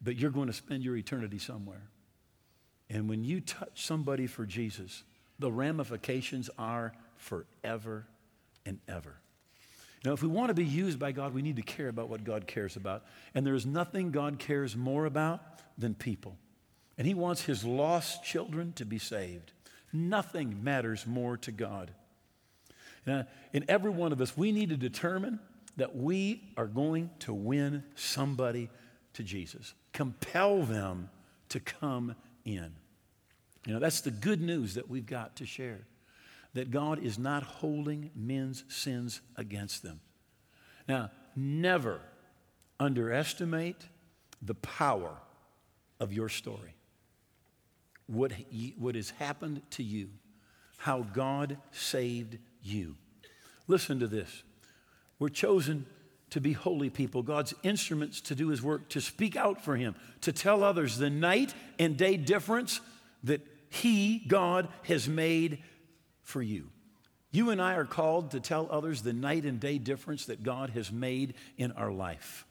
But 0.02 0.16
you're 0.16 0.32
going 0.32 0.48
to 0.48 0.54
spend 0.54 0.84
your 0.84 0.96
eternity 0.96 1.38
somewhere. 1.38 1.84
And 2.90 3.10
when 3.10 3.24
you 3.24 3.42
touch 3.42 3.86
somebody 3.86 4.26
for 4.26 4.46
Jesus, 4.46 5.04
the 5.38 5.52
ramifications 5.52 6.50
are 6.58 6.94
forever 7.18 8.08
and 8.70 8.80
ever. 8.88 9.16
Now, 10.06 10.14
if 10.14 10.22
we 10.22 10.30
want 10.30 10.50
to 10.50 10.54
be 10.54 10.64
used 10.64 11.00
by 11.00 11.12
God, 11.12 11.34
we 11.34 11.42
need 11.42 11.58
to 11.58 11.62
care 11.62 11.90
about 11.90 12.08
what 12.08 12.24
God 12.24 12.48
cares 12.48 12.78
about. 12.78 13.04
And 13.34 13.46
there 13.46 13.56
is 13.56 13.66
nothing 13.66 14.12
God 14.12 14.40
cares 14.40 14.78
more 14.78 15.06
about 15.06 15.42
than 15.78 15.96
people. 15.96 16.38
And 16.98 17.06
He 17.06 17.14
wants 17.14 17.42
His 17.42 17.66
lost 17.66 18.24
children 18.24 18.72
to 18.74 18.86
be 18.86 19.00
saved. 19.00 19.52
Nothing 19.92 20.64
matters 20.64 21.06
more 21.08 21.36
to 21.38 21.52
God. 21.52 21.92
Now, 23.06 23.26
in 23.52 23.66
every 23.68 23.90
one 23.90 24.12
of 24.14 24.22
us, 24.22 24.38
we 24.38 24.52
need 24.52 24.70
to 24.70 24.78
determine 24.78 25.40
that 25.78 25.96
we 25.96 26.44
are 26.56 26.68
going 26.68 27.10
to 27.20 27.34
win 27.34 27.84
somebody 27.96 28.70
to 29.14 29.24
Jesus, 29.24 29.74
compel 29.92 30.62
them 30.62 31.10
to 31.50 31.60
come 31.60 32.16
in. 32.46 32.72
You 33.66 33.74
know, 33.74 33.80
that's 33.80 34.02
the 34.02 34.12
good 34.12 34.40
news 34.40 34.76
that 34.76 34.90
we've 34.90 35.06
got 35.06 35.38
to 35.38 35.46
share 35.46 35.82
that 36.54 36.72
God 36.72 37.04
is 37.04 37.20
not 37.20 37.44
holding 37.44 38.12
men's 38.16 38.64
sins 38.68 39.22
against 39.36 39.84
them. 39.84 40.00
Now, 40.88 41.12
never 41.36 42.02
underestimate 42.80 43.78
the 44.42 44.56
power 44.56 45.16
of 46.00 46.14
your 46.14 46.30
story. 46.30 46.76
What, 48.08 48.32
what 48.78 48.96
has 48.96 49.12
happened 49.12 49.62
to 49.72 49.84
you, 49.84 50.10
how 50.78 51.04
God 51.04 51.58
saved 51.72 52.38
you. 52.64 52.96
Listen 53.68 54.00
to 54.00 54.08
this. 54.08 54.44
We're 55.20 55.30
chosen 55.30 55.86
to 56.32 56.40
be 56.40 56.54
holy 56.54 56.90
people, 56.90 57.24
God's 57.24 57.54
instruments 57.64 58.22
to 58.22 58.36
do 58.36 58.50
His 58.50 58.62
work, 58.62 58.90
to 58.90 59.02
speak 59.02 59.36
out 59.36 59.64
for 59.64 59.76
Him, 59.76 59.96
to 60.22 60.32
tell 60.32 60.64
others 60.64 60.98
the 60.98 61.10
night 61.10 61.54
and 61.78 61.98
day 61.98 62.18
difference 62.18 62.82
that 63.24 63.46
He, 63.70 64.20
God, 64.28 64.70
has 64.84 65.08
made 65.08 65.60
for 66.30 66.42
you. 66.42 66.70
You 67.32 67.50
and 67.50 67.62
I 67.62 67.74
are 67.76 67.86
called 67.86 68.32
to 68.32 68.40
tell 68.40 68.68
others 68.72 69.02
the 69.02 69.14
night 69.14 69.46
and 69.46 69.60
day 69.60 69.78
difference 69.78 70.26
that 70.26 70.42
God 70.44 70.72
has 70.72 70.92
made 70.92 71.36
in 71.58 71.72
our 71.74 71.92
life. 71.92 72.46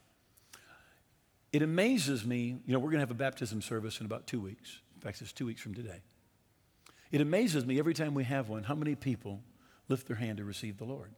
It 1.52 1.62
amazes 1.62 2.24
me, 2.24 2.60
you 2.66 2.72
know, 2.72 2.78
we're 2.78 2.90
going 2.90 2.98
to 2.98 3.00
have 3.00 3.10
a 3.10 3.14
baptism 3.14 3.62
service 3.62 4.00
in 4.00 4.06
about 4.06 4.26
two 4.26 4.40
weeks. 4.40 4.80
In 4.94 5.00
fact, 5.00 5.20
it's 5.22 5.32
two 5.32 5.46
weeks 5.46 5.60
from 5.60 5.74
today. 5.74 6.02
It 7.10 7.20
amazes 7.20 7.64
me 7.64 7.78
every 7.78 7.94
time 7.94 8.14
we 8.14 8.24
have 8.24 8.48
one 8.48 8.64
how 8.64 8.74
many 8.74 8.94
people 8.94 9.42
lift 9.88 10.06
their 10.06 10.16
hand 10.16 10.38
to 10.38 10.44
receive 10.44 10.76
the 10.76 10.84
Lord. 10.84 11.10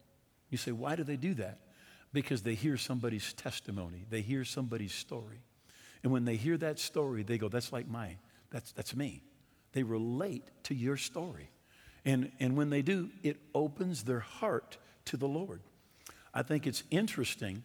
You 0.49 0.57
say, 0.57 0.73
why 0.73 0.97
do 0.97 1.03
they 1.03 1.17
do 1.17 1.35
that? 1.35 1.59
Because 2.13 2.43
they 2.43 2.55
hear 2.55 2.77
somebody's 2.77 3.33
testimony, 3.33 4.05
they 4.09 4.21
hear 4.21 4.45
somebody's 4.45 4.95
story. 4.95 5.43
And 6.03 6.13
when 6.13 6.25
they 6.25 6.37
hear 6.37 6.57
that 6.59 6.79
story, 6.79 7.23
they 7.25 7.37
go, 7.37 7.49
that's 7.49 7.73
like 7.73 7.89
mine. 7.89 8.19
That's, 8.51 8.73
that's 8.73 8.97
me. 8.97 9.23
They 9.73 9.83
relate 9.83 10.45
to 10.65 10.75
your 10.75 10.97
story. 10.97 11.51
And, 12.05 12.33
and 12.41 12.57
when 12.57 12.71
they 12.71 12.83
do, 12.83 13.11
it 13.23 13.39
opens 13.55 14.05
their 14.05 14.21
heart 14.21 14.79
to 15.07 15.17
the 15.17 15.29
Lord. 15.29 15.61
I 16.33 16.43
think 16.43 16.67
it's 16.67 16.85
interesting 16.91 17.63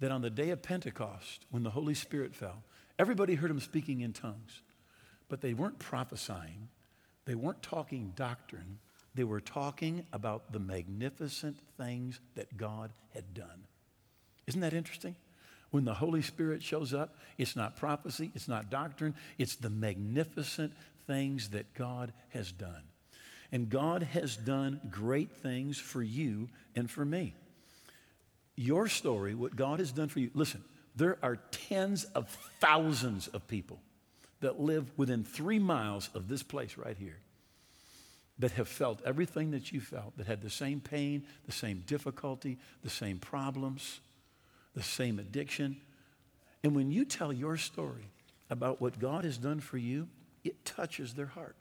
that 0.00 0.10
on 0.10 0.22
the 0.22 0.30
day 0.30 0.50
of 0.50 0.62
Pentecost, 0.62 1.46
when 1.50 1.62
the 1.62 1.70
Holy 1.70 1.94
Spirit 1.94 2.34
fell, 2.34 2.62
everybody 2.98 3.34
heard 3.34 3.50
him 3.50 3.60
speaking 3.60 4.00
in 4.00 4.12
tongues, 4.12 4.62
but 5.28 5.40
they 5.40 5.54
weren't 5.54 5.78
prophesying, 5.78 6.68
they 7.24 7.34
weren't 7.34 7.62
talking 7.62 8.12
doctrine, 8.16 8.78
they 9.14 9.24
were 9.24 9.40
talking 9.40 10.06
about 10.12 10.52
the 10.52 10.58
magnificent 10.58 11.58
things 11.76 12.20
that 12.34 12.56
God 12.56 12.92
had 13.14 13.34
done. 13.34 13.66
Isn't 14.46 14.60
that 14.60 14.72
interesting? 14.72 15.16
When 15.70 15.84
the 15.84 15.94
Holy 15.94 16.22
Spirit 16.22 16.62
shows 16.62 16.92
up, 16.92 17.16
it's 17.38 17.56
not 17.56 17.76
prophecy, 17.76 18.30
it's 18.34 18.48
not 18.48 18.70
doctrine, 18.70 19.14
it's 19.38 19.56
the 19.56 19.70
magnificent 19.70 20.72
things 21.06 21.50
that 21.50 21.72
God 21.74 22.12
has 22.30 22.52
done. 22.52 22.82
And 23.52 23.68
God 23.68 24.02
has 24.02 24.36
done 24.36 24.80
great 24.90 25.30
things 25.30 25.78
for 25.78 26.02
you 26.02 26.48
and 26.74 26.90
for 26.90 27.04
me. 27.04 27.34
Your 28.56 28.88
story, 28.88 29.34
what 29.34 29.54
God 29.54 29.78
has 29.78 29.92
done 29.92 30.08
for 30.08 30.20
you, 30.20 30.30
listen, 30.34 30.64
there 30.96 31.18
are 31.22 31.36
tens 31.36 32.04
of 32.04 32.28
thousands 32.60 33.28
of 33.28 33.46
people 33.46 33.78
that 34.40 34.58
live 34.58 34.90
within 34.96 35.22
three 35.22 35.58
miles 35.58 36.08
of 36.14 36.28
this 36.28 36.42
place 36.42 36.76
right 36.76 36.96
here 36.96 37.18
that 38.38 38.52
have 38.52 38.68
felt 38.68 39.00
everything 39.04 39.52
that 39.52 39.70
you 39.70 39.80
felt, 39.80 40.16
that 40.16 40.26
had 40.26 40.42
the 40.42 40.50
same 40.50 40.80
pain, 40.80 41.24
the 41.46 41.52
same 41.52 41.84
difficulty, 41.86 42.58
the 42.82 42.90
same 42.90 43.18
problems, 43.18 44.00
the 44.74 44.82
same 44.82 45.18
addiction. 45.18 45.76
And 46.64 46.74
when 46.74 46.90
you 46.90 47.04
tell 47.04 47.32
your 47.32 47.56
story 47.56 48.08
about 48.50 48.80
what 48.80 48.98
God 48.98 49.24
has 49.24 49.38
done 49.38 49.60
for 49.60 49.78
you, 49.78 50.08
it 50.44 50.64
touches 50.64 51.14
their 51.14 51.26
heart. 51.26 51.56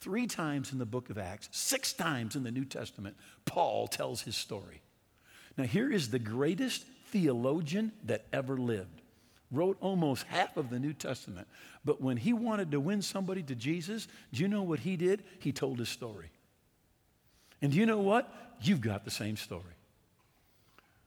Three 0.00 0.26
times 0.26 0.72
in 0.72 0.78
the 0.78 0.86
book 0.86 1.10
of 1.10 1.18
Acts, 1.18 1.48
six 1.50 1.92
times 1.92 2.36
in 2.36 2.44
the 2.44 2.50
New 2.50 2.64
Testament, 2.64 3.16
Paul 3.44 3.88
tells 3.88 4.22
his 4.22 4.36
story. 4.36 4.80
Now, 5.56 5.64
here 5.64 5.90
is 5.90 6.10
the 6.10 6.20
greatest 6.20 6.84
theologian 7.10 7.92
that 8.04 8.26
ever 8.32 8.56
lived. 8.56 9.02
Wrote 9.50 9.76
almost 9.80 10.24
half 10.24 10.56
of 10.56 10.70
the 10.70 10.78
New 10.78 10.92
Testament. 10.92 11.48
But 11.84 12.00
when 12.00 12.16
he 12.16 12.32
wanted 12.32 12.70
to 12.70 12.80
win 12.80 13.02
somebody 13.02 13.42
to 13.44 13.54
Jesus, 13.54 14.06
do 14.32 14.42
you 14.42 14.48
know 14.48 14.62
what 14.62 14.80
he 14.80 14.96
did? 14.96 15.24
He 15.40 15.52
told 15.52 15.78
his 15.78 15.88
story. 15.88 16.30
And 17.60 17.72
do 17.72 17.78
you 17.78 17.86
know 17.86 17.98
what? 17.98 18.30
You've 18.60 18.80
got 18.80 19.04
the 19.04 19.10
same 19.10 19.36
story. 19.36 19.62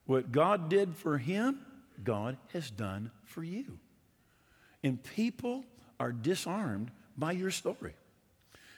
What 0.06 0.32
God 0.32 0.70
did 0.70 0.96
for 0.96 1.18
him, 1.18 1.60
God 2.04 2.38
has 2.52 2.70
done 2.70 3.12
for 3.24 3.44
you. 3.44 3.78
And 4.84 5.02
people 5.02 5.64
are 6.00 6.12
disarmed 6.12 6.92
by 7.18 7.34
your 7.34 7.52
story. 7.52 7.94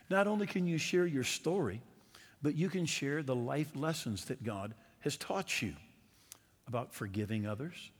Not 0.10 0.28
only 0.28 0.46
can 0.48 0.68
you 0.68 0.78
share 0.78 1.06
your 1.06 1.24
story, 1.24 1.82
but 2.42 2.56
you 2.56 2.70
can 2.70 2.86
share 2.86 3.24
the 3.24 3.36
life 3.36 3.72
lessons 3.76 4.26
that 4.26 4.44
God 4.44 4.74
has 5.00 5.18
taught 5.18 5.62
you 5.62 5.74
about 6.68 6.94
forgiving 6.94 7.46
others, 7.46 7.92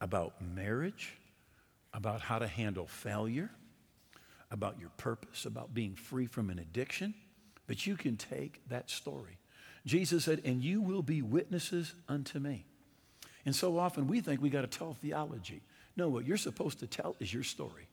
about 0.00 0.34
marriage, 0.40 1.14
about 1.92 2.20
how 2.20 2.38
to 2.38 2.46
handle 2.46 2.86
failure, 2.86 3.50
about 4.50 4.78
your 4.78 4.90
purpose, 4.96 5.46
about 5.46 5.74
being 5.74 5.94
free 5.94 6.26
from 6.26 6.50
an 6.50 6.58
addiction. 6.58 7.14
But 7.66 7.86
you 7.86 7.96
can 7.96 8.16
take 8.16 8.62
that 8.68 8.90
story. 8.90 9.38
Jesus 9.84 10.24
said, 10.24 10.42
and 10.44 10.62
you 10.62 10.80
will 10.80 11.02
be 11.02 11.22
witnesses 11.22 11.94
unto 12.08 12.38
me. 12.38 12.64
And 13.44 13.54
so 13.54 13.78
often 13.78 14.06
we 14.06 14.20
think 14.20 14.42
we 14.42 14.50
got 14.50 14.62
to 14.62 14.78
tell 14.78 14.94
theology. 14.94 15.62
No, 15.96 16.08
what 16.08 16.26
you're 16.26 16.36
supposed 16.36 16.80
to 16.80 16.86
tell 16.86 17.16
is 17.20 17.32
your 17.32 17.42
story. 17.42 17.88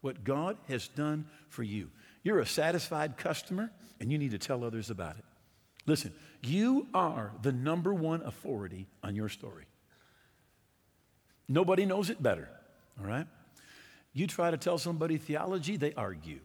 What 0.00 0.24
God 0.24 0.56
has 0.68 0.88
done 0.88 1.26
for 1.48 1.62
you. 1.62 1.90
You're 2.28 2.40
a 2.40 2.46
satisfied 2.46 3.16
customer, 3.16 3.70
and 4.00 4.12
you 4.12 4.18
need 4.18 4.32
to 4.32 4.38
tell 4.38 4.62
others 4.62 4.90
about 4.90 5.16
it. 5.16 5.24
Listen, 5.86 6.12
you 6.42 6.86
are 6.92 7.32
the 7.40 7.52
number 7.52 7.94
one 7.94 8.20
authority 8.20 8.86
on 9.02 9.16
your 9.16 9.30
story. 9.30 9.64
Nobody 11.48 11.86
knows 11.86 12.10
it 12.10 12.22
better, 12.22 12.50
all 13.00 13.06
right? 13.06 13.26
You 14.12 14.26
try 14.26 14.50
to 14.50 14.58
tell 14.58 14.76
somebody 14.76 15.16
theology, 15.16 15.78
they 15.78 15.94
argue. 15.94 16.40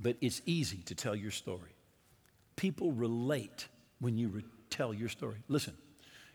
But 0.00 0.18
it's 0.20 0.40
easy 0.46 0.82
to 0.84 0.94
tell 0.94 1.16
your 1.16 1.32
story. 1.32 1.74
People 2.54 2.92
relate 2.92 3.66
when 3.98 4.16
you 4.18 4.28
re- 4.28 4.44
tell 4.70 4.94
your 4.94 5.08
story. 5.08 5.38
Listen, 5.48 5.76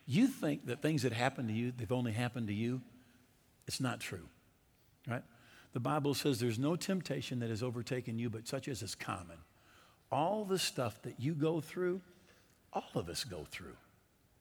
you 0.05 0.27
think 0.27 0.65
that 0.65 0.81
things 0.81 1.03
that 1.03 1.13
happen 1.13 1.47
to 1.47 1.53
you, 1.53 1.71
they've 1.71 1.89
only 1.89 2.11
happened 2.11 2.47
to 2.47 2.53
you. 2.53 2.81
It's 3.65 3.79
not 3.79 4.01
true, 4.01 4.27
right? 5.07 5.23
The 5.73 5.79
Bible 5.79 6.13
says 6.13 6.39
there's 6.39 6.59
no 6.59 6.75
temptation 6.75 7.39
that 7.39 7.49
has 7.49 7.63
overtaken 7.63 8.19
you, 8.19 8.29
but 8.29 8.47
such 8.47 8.67
as 8.67 8.81
is 8.81 8.95
common. 8.95 9.37
All 10.11 10.45
the 10.45 10.59
stuff 10.59 11.01
that 11.01 11.19
you 11.19 11.33
go 11.33 11.59
through, 11.59 12.01
all 12.71 12.91
of 12.95 13.09
us 13.09 13.23
go 13.23 13.45
through. 13.49 13.75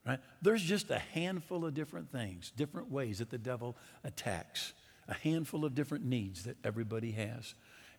Right? 0.06 0.20
There's 0.42 0.62
just 0.62 0.90
a 0.90 0.98
handful 0.98 1.64
of 1.64 1.74
different 1.74 2.10
things, 2.10 2.52
different 2.56 2.90
ways 2.90 3.18
that 3.18 3.30
the 3.30 3.38
devil 3.38 3.76
attacks, 4.04 4.72
a 5.08 5.14
handful 5.14 5.64
of 5.64 5.74
different 5.74 6.04
needs 6.04 6.44
that 6.44 6.56
everybody 6.64 7.12
has. 7.12 7.54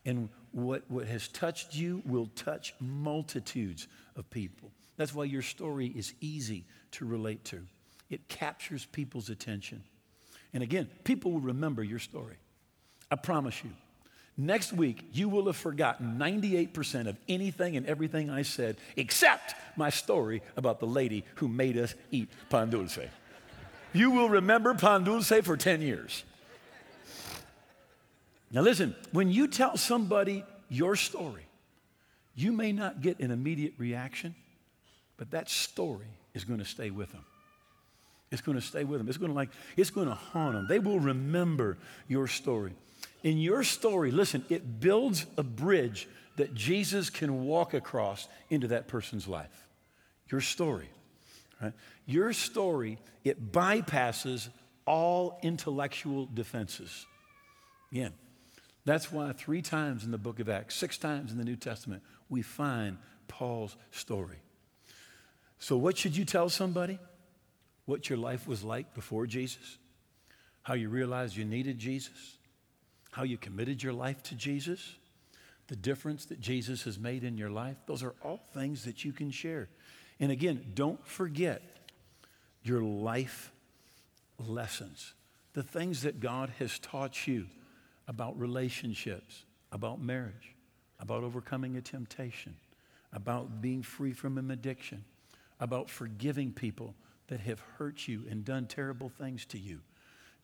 And 0.06 0.30
what, 0.52 0.84
what 0.90 1.08
has 1.08 1.28
touched 1.30 1.76
you 1.76 2.04
will 2.06 2.28
touch 2.36 2.74
multitudes 2.80 3.88
of 4.16 4.30
people. 4.30 4.72
That's 4.98 5.16
why 5.16 5.24
your 5.24 5.42
story 5.42 5.88
is 5.88 6.14
easy 6.20 6.66
to 6.92 7.06
relate 7.06 7.46
to. 7.46 7.62
It 8.10 8.28
captures 8.28 8.86
people's 8.86 9.30
attention. 9.30 9.82
And 10.54 10.62
again, 10.62 10.90
people 11.04 11.32
will 11.32 11.40
remember 11.40 11.84
your 11.84 12.00
story. 12.00 12.36
I 13.14 13.16
promise 13.16 13.64
you. 13.64 13.70
Next 14.36 14.74
week, 14.74 15.08
you 15.14 15.30
will 15.30 15.46
have 15.46 15.56
forgotten 15.56 16.18
98% 16.18 17.08
of 17.08 17.16
anything 17.30 17.78
and 17.78 17.86
everything 17.86 18.32
I 18.32 18.42
said, 18.42 18.78
except 18.98 19.54
my 19.76 19.92
story 19.92 20.42
about 20.58 20.80
the 20.80 20.88
lady 20.88 21.24
who 21.36 21.48
made 21.48 21.78
us 21.78 21.94
eat 22.10 22.30
pan 22.50 22.72
dulce. 22.72 22.98
You 23.94 24.10
will 24.10 24.30
remember 24.30 24.74
pan 24.74 25.04
dulce 25.04 25.32
for 25.44 25.56
10 25.56 25.84
years. 25.84 26.24
Now, 28.52 28.62
listen, 28.62 28.96
when 29.12 29.30
you 29.30 29.48
tell 29.48 29.78
somebody 29.78 30.44
your 30.70 30.96
story, 30.96 31.46
you 32.34 32.52
may 32.52 32.72
not 32.72 33.02
get 33.02 33.20
an 33.20 33.30
immediate 33.30 33.74
reaction, 33.78 34.34
but 35.18 35.30
that 35.30 35.52
story 35.52 36.08
is 36.34 36.44
going 36.46 36.58
to 36.58 36.66
stay 36.66 36.90
with 36.90 37.12
them. 37.12 37.26
It's 38.32 38.42
going 38.42 38.60
to 38.60 38.66
stay 38.66 38.84
with 38.84 39.00
them. 39.00 39.08
It's 39.08 39.20
going 39.20 39.30
to 39.30 39.36
like 39.36 39.50
it's 39.78 39.92
going 39.92 40.08
to 40.08 40.16
haunt 40.16 40.56
them. 40.56 40.66
They 40.68 40.80
will 40.80 41.00
remember 41.00 41.78
your 42.08 42.26
story. 42.26 42.74
In 43.24 43.38
your 43.38 43.64
story, 43.64 44.12
listen, 44.12 44.46
it 44.50 44.82
builds 44.82 45.26
a 45.38 45.44
bridge 45.44 46.08
that 46.36 46.54
Jesus 46.54 47.10
can 47.10 47.46
walk 47.46 47.74
across 47.74 48.28
into 48.50 48.68
that 48.68 48.88
person's 48.88 49.28
life. 49.28 49.68
Your 50.30 50.42
story. 50.42 50.90
Right? 51.62 51.74
Your 52.06 52.34
story, 52.34 52.98
it 53.24 53.52
bypasses 53.52 54.50
all 54.86 55.40
intellectual 55.42 56.28
defenses. 56.34 57.06
Again, 57.92 58.14
that's 58.86 59.12
why 59.12 59.32
three 59.32 59.62
times 59.62 60.04
in 60.04 60.12
the 60.12 60.18
book 60.18 60.40
of 60.40 60.50
Acts, 60.50 60.76
six 60.76 60.98
times 60.98 61.32
in 61.32 61.38
the 61.38 61.46
New 61.46 61.56
Testament, 61.56 62.04
we 62.30 62.42
find 62.42 62.98
Paul's 63.28 63.78
story. 63.92 64.40
So, 65.60 65.78
what 65.78 65.98
should 65.98 66.18
you 66.18 66.26
tell 66.26 66.50
somebody? 66.50 67.00
What 67.86 68.10
your 68.10 68.18
life 68.18 68.48
was 68.48 68.64
like 68.64 68.94
before 68.94 69.28
Jesus? 69.28 69.78
How 70.64 70.74
you 70.74 70.90
realized 70.90 71.38
you 71.38 71.46
needed 71.46 71.78
Jesus? 71.80 72.38
How 73.14 73.22
you 73.22 73.38
committed 73.38 73.84
your 73.84 73.94
life 73.94 74.24
to 74.24 74.36
Jesus? 74.36 74.96
The 75.68 75.76
difference 75.76 76.26
that 76.26 76.42
Jesus 76.42 76.82
has 76.86 76.98
made 76.98 77.24
in 77.24 77.38
your 77.38 77.52
life? 77.52 77.78
Those 77.86 78.02
are 78.02 78.16
all 78.24 78.42
things 78.56 78.86
that 78.86 79.06
you 79.06 79.14
can 79.14 79.30
share. 79.30 79.70
And 80.20 80.32
again, 80.32 80.72
don't 80.74 81.06
forget 81.06 81.62
your 82.64 82.82
life 82.82 83.52
lessons, 84.40 85.14
the 85.54 85.62
things 85.62 86.02
that 86.02 86.22
God 86.22 86.54
has 86.58 86.80
taught 86.80 87.28
you 87.28 87.46
about 88.08 88.40
relationships, 88.40 89.46
about 89.72 90.02
marriage, 90.02 90.56
about 91.00 91.24
overcoming 91.24 91.78
a 91.78 91.82
temptation, 91.82 92.56
about 93.12 93.62
being 93.62 93.84
free 93.84 94.14
from 94.14 94.40
an 94.40 94.50
addiction, 94.50 95.06
about 95.60 95.88
forgiving 95.88 96.52
people 96.52 96.96
that 97.28 97.42
have 97.42 97.60
hurt 97.78 98.08
you 98.08 98.24
and 98.28 98.44
done 98.44 98.66
terrible 98.66 99.10
things 99.10 99.46
to 99.46 99.60
you. 99.60 99.82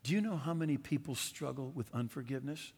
Do 0.04 0.14
you 0.14 0.22
know 0.22 0.38
how 0.38 0.54
many 0.54 0.78
people 0.78 1.16
struggle 1.16 1.72
with 1.76 1.94
unforgiveness? 1.94 2.74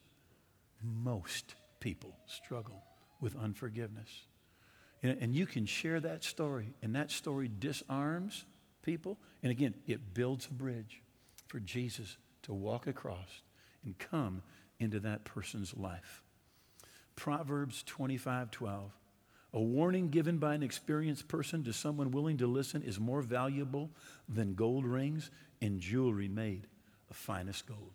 Most 0.83 1.55
people 1.79 2.15
struggle 2.25 2.83
with 3.19 3.35
unforgiveness. 3.35 4.09
And 5.03 5.35
you 5.35 5.47
can 5.47 5.65
share 5.65 5.99
that 5.99 6.23
story, 6.23 6.73
and 6.83 6.95
that 6.95 7.09
story 7.09 7.49
disarms 7.59 8.45
people. 8.83 9.17
And 9.41 9.51
again, 9.51 9.73
it 9.87 10.13
builds 10.13 10.45
a 10.45 10.53
bridge 10.53 11.01
for 11.47 11.59
Jesus 11.59 12.17
to 12.43 12.53
walk 12.53 12.85
across 12.85 13.41
and 13.83 13.97
come 13.97 14.43
into 14.79 14.99
that 14.99 15.25
person's 15.25 15.75
life. 15.75 16.21
Proverbs 17.15 17.83
25 17.83 18.51
12. 18.51 18.91
A 19.53 19.59
warning 19.59 20.09
given 20.09 20.37
by 20.37 20.53
an 20.53 20.63
experienced 20.63 21.27
person 21.27 21.63
to 21.65 21.73
someone 21.73 22.11
willing 22.11 22.37
to 22.37 22.47
listen 22.47 22.83
is 22.83 22.99
more 22.99 23.21
valuable 23.21 23.89
than 24.29 24.53
gold 24.53 24.85
rings 24.85 25.29
and 25.61 25.79
jewelry 25.79 26.29
made 26.29 26.67
of 27.11 27.15
finest 27.15 27.67
gold. 27.67 27.91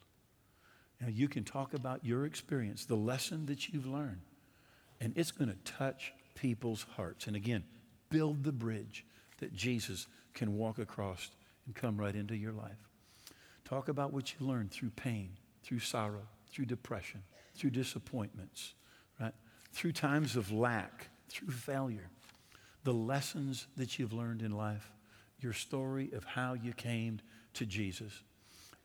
Now, 1.00 1.08
you 1.08 1.26
can 1.26 1.42
talk 1.42 1.74
about 1.74 2.04
your 2.04 2.24
experience, 2.24 2.84
the 2.84 2.94
lesson 2.94 3.46
that 3.46 3.68
you've 3.68 3.86
learned, 3.86 4.20
and 5.00 5.12
it's 5.16 5.32
going 5.32 5.50
to 5.50 5.72
touch 5.72 6.12
people's 6.34 6.86
hearts. 6.96 7.26
And 7.26 7.34
again, 7.34 7.64
build 8.10 8.44
the 8.44 8.52
bridge 8.52 9.04
that 9.38 9.54
Jesus 9.54 10.06
can 10.32 10.56
walk 10.56 10.78
across 10.78 11.30
and 11.66 11.74
come 11.74 11.96
right 11.96 12.14
into 12.14 12.36
your 12.36 12.52
life. 12.52 12.88
Talk 13.64 13.88
about 13.88 14.12
what 14.12 14.32
you 14.32 14.46
learned 14.46 14.70
through 14.70 14.90
pain, 14.90 15.30
through 15.64 15.80
sorrow, 15.80 16.28
through 16.50 16.66
depression, 16.66 17.22
through 17.56 17.70
disappointments, 17.70 18.74
right? 19.20 19.34
Through 19.72 19.92
times 19.92 20.36
of 20.36 20.52
lack, 20.52 21.08
through 21.28 21.50
failure. 21.50 22.08
The 22.84 22.94
lessons 22.94 23.66
that 23.76 23.98
you've 23.98 24.12
learned 24.12 24.42
in 24.42 24.52
life, 24.52 24.92
your 25.40 25.52
story 25.52 26.10
of 26.14 26.24
how 26.24 26.54
you 26.54 26.72
came 26.72 27.20
to 27.54 27.66
Jesus, 27.66 28.22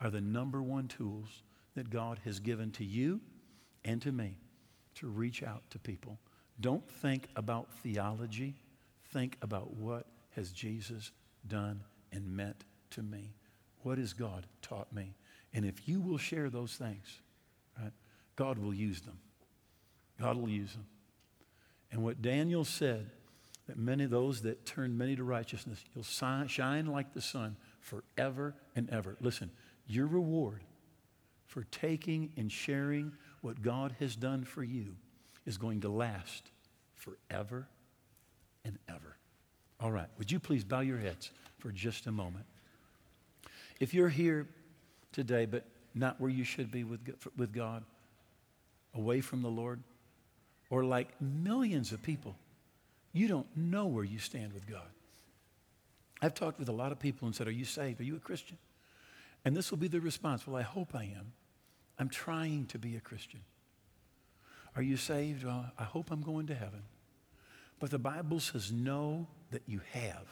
are 0.01 0.09
the 0.09 0.21
number 0.21 0.61
one 0.61 0.87
tools 0.87 1.43
that 1.75 1.89
God 1.89 2.19
has 2.25 2.39
given 2.39 2.71
to 2.71 2.83
you 2.83 3.21
and 3.85 4.01
to 4.01 4.11
me 4.11 4.37
to 4.95 5.07
reach 5.07 5.43
out 5.43 5.63
to 5.69 5.79
people. 5.79 6.19
Don't 6.59 6.87
think 6.89 7.27
about 7.35 7.71
theology. 7.83 8.55
Think 9.13 9.37
about 9.41 9.73
what 9.75 10.07
has 10.35 10.51
Jesus 10.51 11.11
done 11.47 11.81
and 12.11 12.35
meant 12.35 12.65
to 12.91 13.01
me. 13.01 13.35
What 13.83 13.97
has 13.97 14.13
God 14.13 14.45
taught 14.61 14.91
me? 14.93 15.15
And 15.53 15.65
if 15.65 15.87
you 15.87 16.01
will 16.01 16.17
share 16.17 16.49
those 16.49 16.73
things, 16.73 17.21
right, 17.79 17.91
God 18.35 18.57
will 18.59 18.73
use 18.73 19.01
them. 19.01 19.17
God 20.19 20.37
will 20.37 20.49
use 20.49 20.73
them. 20.73 20.85
And 21.91 22.03
what 22.03 22.21
Daniel 22.21 22.63
said, 22.63 23.09
that 23.67 23.77
many 23.77 24.03
of 24.03 24.09
those 24.09 24.41
that 24.41 24.65
turn 24.65 24.97
many 24.97 25.15
to 25.15 25.23
righteousness, 25.23 25.83
you'll 25.93 26.03
shine 26.03 26.87
like 26.87 27.13
the 27.13 27.21
sun 27.21 27.55
forever 27.79 28.55
and 28.75 28.89
ever. 28.89 29.17
Listen, 29.19 29.49
your 29.91 30.07
reward 30.07 30.61
for 31.45 31.65
taking 31.65 32.31
and 32.37 32.51
sharing 32.51 33.11
what 33.41 33.61
God 33.61 33.95
has 33.99 34.15
done 34.15 34.45
for 34.45 34.63
you 34.63 34.95
is 35.45 35.57
going 35.57 35.81
to 35.81 35.89
last 35.89 36.49
forever 36.95 37.67
and 38.63 38.77
ever. 38.87 39.17
All 39.79 39.91
right, 39.91 40.07
would 40.17 40.31
you 40.31 40.39
please 40.39 40.63
bow 40.63 40.79
your 40.79 40.97
heads 40.97 41.31
for 41.59 41.71
just 41.71 42.07
a 42.07 42.11
moment? 42.11 42.45
If 43.79 43.93
you're 43.93 44.09
here 44.09 44.47
today, 45.11 45.45
but 45.45 45.65
not 45.93 46.21
where 46.21 46.29
you 46.29 46.43
should 46.43 46.71
be 46.71 46.83
with, 46.83 47.01
with 47.35 47.51
God, 47.51 47.83
away 48.93 49.21
from 49.21 49.41
the 49.41 49.49
Lord, 49.49 49.81
or 50.69 50.85
like 50.85 51.09
millions 51.19 51.91
of 51.91 52.01
people, 52.01 52.35
you 53.11 53.27
don't 53.27 53.47
know 53.57 53.87
where 53.87 54.03
you 54.05 54.19
stand 54.19 54.53
with 54.53 54.67
God. 54.67 54.87
I've 56.21 56.35
talked 56.35 56.59
with 56.59 56.69
a 56.69 56.73
lot 56.73 56.91
of 56.91 56.99
people 56.99 57.25
and 57.25 57.35
said, 57.35 57.47
Are 57.47 57.51
you 57.51 57.65
saved? 57.65 57.99
Are 57.99 58.05
you 58.05 58.15
a 58.15 58.19
Christian? 58.19 58.57
And 59.43 59.55
this 59.55 59.71
will 59.71 59.77
be 59.77 59.87
the 59.87 60.01
response 60.01 60.45
Well, 60.45 60.55
I 60.55 60.61
hope 60.61 60.95
I 60.95 61.03
am. 61.03 61.33
I'm 61.97 62.09
trying 62.09 62.65
to 62.67 62.79
be 62.79 62.95
a 62.95 62.99
Christian. 62.99 63.41
Are 64.75 64.81
you 64.81 64.97
saved? 64.97 65.43
Well, 65.43 65.71
I 65.77 65.83
hope 65.83 66.11
I'm 66.11 66.21
going 66.21 66.47
to 66.47 66.55
heaven. 66.55 66.83
But 67.79 67.91
the 67.91 67.99
Bible 67.99 68.39
says, 68.39 68.71
Know 68.71 69.27
that 69.51 69.63
you 69.67 69.81
have 69.91 70.27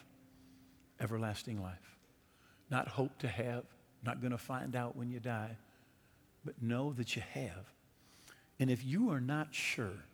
everlasting 0.99 1.61
life. 1.61 1.97
Not 2.69 2.87
hope 2.87 3.17
to 3.19 3.27
have, 3.27 3.63
not 4.03 4.21
going 4.21 4.31
to 4.31 4.37
find 4.37 4.75
out 4.75 4.95
when 4.95 5.09
you 5.09 5.19
die, 5.19 5.57
but 6.45 6.61
know 6.61 6.93
that 6.93 7.15
you 7.15 7.23
have. 7.33 7.73
And 8.59 8.69
if 8.69 8.85
you 8.85 9.09
are 9.09 9.21
not 9.21 9.53
sure 9.53 10.05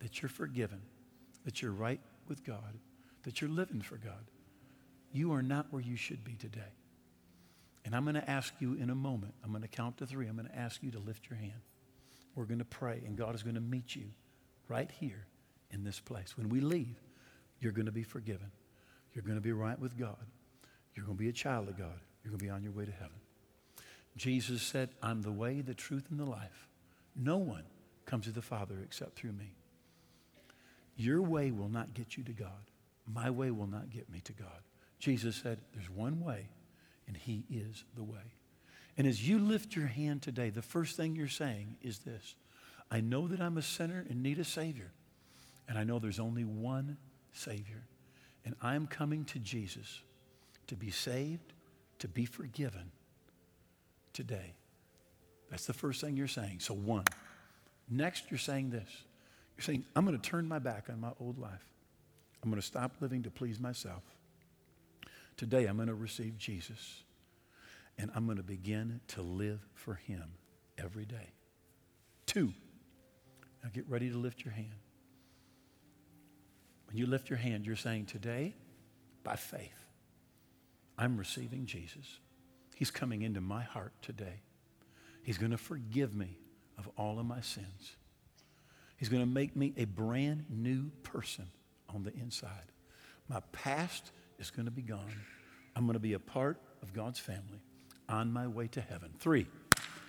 that 0.00 0.20
you're 0.20 0.28
forgiven, 0.28 0.82
that 1.44 1.62
you're 1.62 1.72
right 1.72 2.00
with 2.28 2.44
God, 2.44 2.74
that 3.22 3.40
you're 3.40 3.50
living 3.50 3.80
for 3.80 3.96
God, 3.96 4.30
you 5.12 5.32
are 5.32 5.42
not 5.42 5.66
where 5.70 5.82
you 5.82 5.96
should 5.96 6.22
be 6.24 6.34
today. 6.34 6.60
And 7.84 7.94
I'm 7.94 8.04
going 8.04 8.14
to 8.14 8.30
ask 8.30 8.52
you 8.58 8.74
in 8.74 8.90
a 8.90 8.94
moment, 8.94 9.34
I'm 9.44 9.50
going 9.50 9.62
to 9.62 9.68
count 9.68 9.98
to 9.98 10.06
three, 10.06 10.26
I'm 10.26 10.36
going 10.36 10.48
to 10.48 10.58
ask 10.58 10.82
you 10.82 10.90
to 10.92 10.98
lift 10.98 11.30
your 11.30 11.38
hand. 11.38 11.60
We're 12.34 12.44
going 12.44 12.58
to 12.58 12.64
pray, 12.64 13.02
and 13.06 13.16
God 13.16 13.34
is 13.34 13.42
going 13.42 13.54
to 13.54 13.60
meet 13.60 13.96
you 13.96 14.10
right 14.68 14.90
here 15.00 15.26
in 15.70 15.84
this 15.84 16.00
place. 16.00 16.36
When 16.36 16.48
we 16.48 16.60
leave, 16.60 16.96
you're 17.60 17.72
going 17.72 17.86
to 17.86 17.92
be 17.92 18.02
forgiven. 18.02 18.50
You're 19.14 19.24
going 19.24 19.36
to 19.36 19.42
be 19.42 19.52
right 19.52 19.78
with 19.78 19.98
God. 19.98 20.24
You're 20.94 21.04
going 21.04 21.16
to 21.16 21.22
be 21.22 21.28
a 21.28 21.32
child 21.32 21.68
of 21.68 21.78
God. 21.78 21.98
You're 22.22 22.30
going 22.30 22.40
to 22.40 22.44
be 22.44 22.50
on 22.50 22.62
your 22.62 22.72
way 22.72 22.84
to 22.84 22.92
heaven. 22.92 23.18
Jesus 24.16 24.62
said, 24.62 24.90
I'm 25.02 25.22
the 25.22 25.32
way, 25.32 25.60
the 25.60 25.74
truth, 25.74 26.04
and 26.10 26.18
the 26.18 26.24
life. 26.24 26.68
No 27.16 27.38
one 27.38 27.64
comes 28.04 28.26
to 28.26 28.32
the 28.32 28.42
Father 28.42 28.76
except 28.84 29.16
through 29.16 29.32
me. 29.32 29.52
Your 30.96 31.22
way 31.22 31.52
will 31.52 31.68
not 31.68 31.94
get 31.94 32.16
you 32.16 32.24
to 32.24 32.32
God. 32.32 32.70
My 33.06 33.30
way 33.30 33.50
will 33.50 33.68
not 33.68 33.90
get 33.90 34.10
me 34.10 34.20
to 34.22 34.32
God. 34.32 34.62
Jesus 34.98 35.36
said, 35.36 35.60
There's 35.72 35.88
one 35.88 36.20
way, 36.20 36.48
and 37.08 37.16
He 37.16 37.44
is 37.50 37.84
the 37.96 38.04
way. 38.04 38.34
And 38.96 39.06
as 39.06 39.26
you 39.26 39.38
lift 39.38 39.74
your 39.74 39.86
hand 39.86 40.22
today, 40.22 40.50
the 40.50 40.62
first 40.62 40.96
thing 40.96 41.16
you're 41.16 41.26
saying 41.26 41.76
is 41.82 41.98
this 42.00 42.36
I 42.90 43.00
know 43.00 43.26
that 43.26 43.40
I'm 43.40 43.58
a 43.58 43.62
sinner 43.62 44.06
and 44.08 44.22
need 44.22 44.38
a 44.38 44.44
Savior. 44.44 44.92
And 45.68 45.78
I 45.78 45.84
know 45.84 45.98
there's 45.98 46.20
only 46.20 46.44
one 46.44 46.96
Savior. 47.32 47.82
And 48.44 48.54
I'm 48.62 48.86
coming 48.86 49.24
to 49.26 49.38
Jesus 49.38 50.00
to 50.68 50.76
be 50.76 50.90
saved, 50.90 51.52
to 51.98 52.08
be 52.08 52.24
forgiven 52.24 52.90
today. 54.14 54.54
That's 55.50 55.66
the 55.66 55.74
first 55.74 56.00
thing 56.00 56.16
you're 56.16 56.28
saying. 56.28 56.60
So, 56.60 56.74
one. 56.74 57.04
Next, 57.90 58.30
you're 58.30 58.38
saying 58.38 58.70
this 58.70 58.88
you're 59.56 59.64
saying, 59.64 59.84
I'm 59.96 60.04
going 60.04 60.18
to 60.18 60.30
turn 60.30 60.46
my 60.46 60.60
back 60.60 60.86
on 60.88 61.00
my 61.00 61.10
old 61.18 61.38
life. 61.38 61.64
I'm 62.42 62.50
going 62.50 62.60
to 62.60 62.66
stop 62.66 62.92
living 63.00 63.24
to 63.24 63.30
please 63.30 63.58
myself. 63.58 64.02
Today, 65.38 65.66
I'm 65.66 65.76
going 65.76 65.88
to 65.88 65.94
receive 65.94 66.36
Jesus. 66.36 67.04
And 67.96 68.10
I'm 68.14 68.26
going 68.26 68.36
to 68.36 68.42
begin 68.42 69.00
to 69.08 69.22
live 69.22 69.60
for 69.74 69.94
Him 69.94 70.24
every 70.76 71.04
day. 71.04 71.32
Two, 72.26 72.52
now 73.62 73.70
get 73.72 73.88
ready 73.88 74.10
to 74.10 74.18
lift 74.18 74.44
your 74.44 74.52
hand. 74.52 74.74
When 76.86 76.96
you 76.96 77.06
lift 77.06 77.30
your 77.30 77.38
hand, 77.38 77.66
you're 77.66 77.76
saying, 77.76 78.06
Today, 78.06 78.54
by 79.22 79.36
faith, 79.36 79.86
I'm 80.98 81.16
receiving 81.16 81.66
Jesus. 81.66 82.18
He's 82.74 82.90
coming 82.90 83.22
into 83.22 83.40
my 83.40 83.62
heart 83.62 83.92
today. 84.02 84.42
He's 85.22 85.38
going 85.38 85.52
to 85.52 85.58
forgive 85.58 86.14
me 86.14 86.38
of 86.78 86.88
all 86.96 87.18
of 87.18 87.26
my 87.26 87.40
sins. 87.40 87.96
He's 88.96 89.08
going 89.08 89.22
to 89.22 89.28
make 89.28 89.54
me 89.54 89.72
a 89.76 89.84
brand 89.84 90.46
new 90.48 90.90
person 91.04 91.46
on 91.88 92.02
the 92.02 92.12
inside. 92.14 92.72
My 93.28 93.40
past 93.52 94.10
is 94.38 94.50
going 94.50 94.66
to 94.66 94.72
be 94.72 94.82
gone. 94.82 95.12
I'm 95.76 95.84
going 95.84 95.94
to 95.94 96.00
be 96.00 96.14
a 96.14 96.18
part 96.18 96.58
of 96.82 96.92
God's 96.92 97.18
family 97.18 97.60
on 98.08 98.32
my 98.32 98.46
way 98.46 98.68
to 98.68 98.80
heaven. 98.80 99.10
Three, 99.18 99.46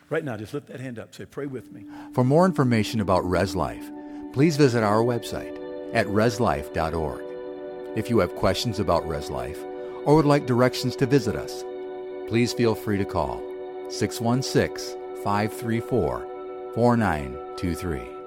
right 0.10 0.24
now, 0.24 0.38
just 0.38 0.54
lift 0.54 0.68
that 0.68 0.80
hand 0.80 1.00
up. 1.00 1.14
Say, 1.14 1.26
pray 1.26 1.46
with 1.46 1.72
me. 1.72 1.86
For 2.14 2.24
more 2.24 2.46
information 2.46 3.02
about 3.02 3.30
Res 3.30 3.56
Life, 3.56 3.90
please 4.34 4.58
visit 4.58 4.84
our 4.84 5.02
website 5.02 5.56
at 5.94 6.08
reslife.org. 6.08 7.24
If 7.98 8.10
you 8.10 8.20
have 8.20 8.36
questions 8.36 8.80
about 8.80 9.08
Res 9.08 9.30
Life 9.30 9.60
or 10.06 10.16
would 10.16 10.26
like 10.26 10.46
directions 10.46 10.96
to 10.98 11.06
visit 11.06 11.36
us, 11.36 11.64
please 12.28 12.54
feel 12.54 12.76
free 12.76 12.98
to 12.98 13.06
call 13.06 13.42
616 13.90 14.96
534 15.24 16.28
4923. 16.76 18.19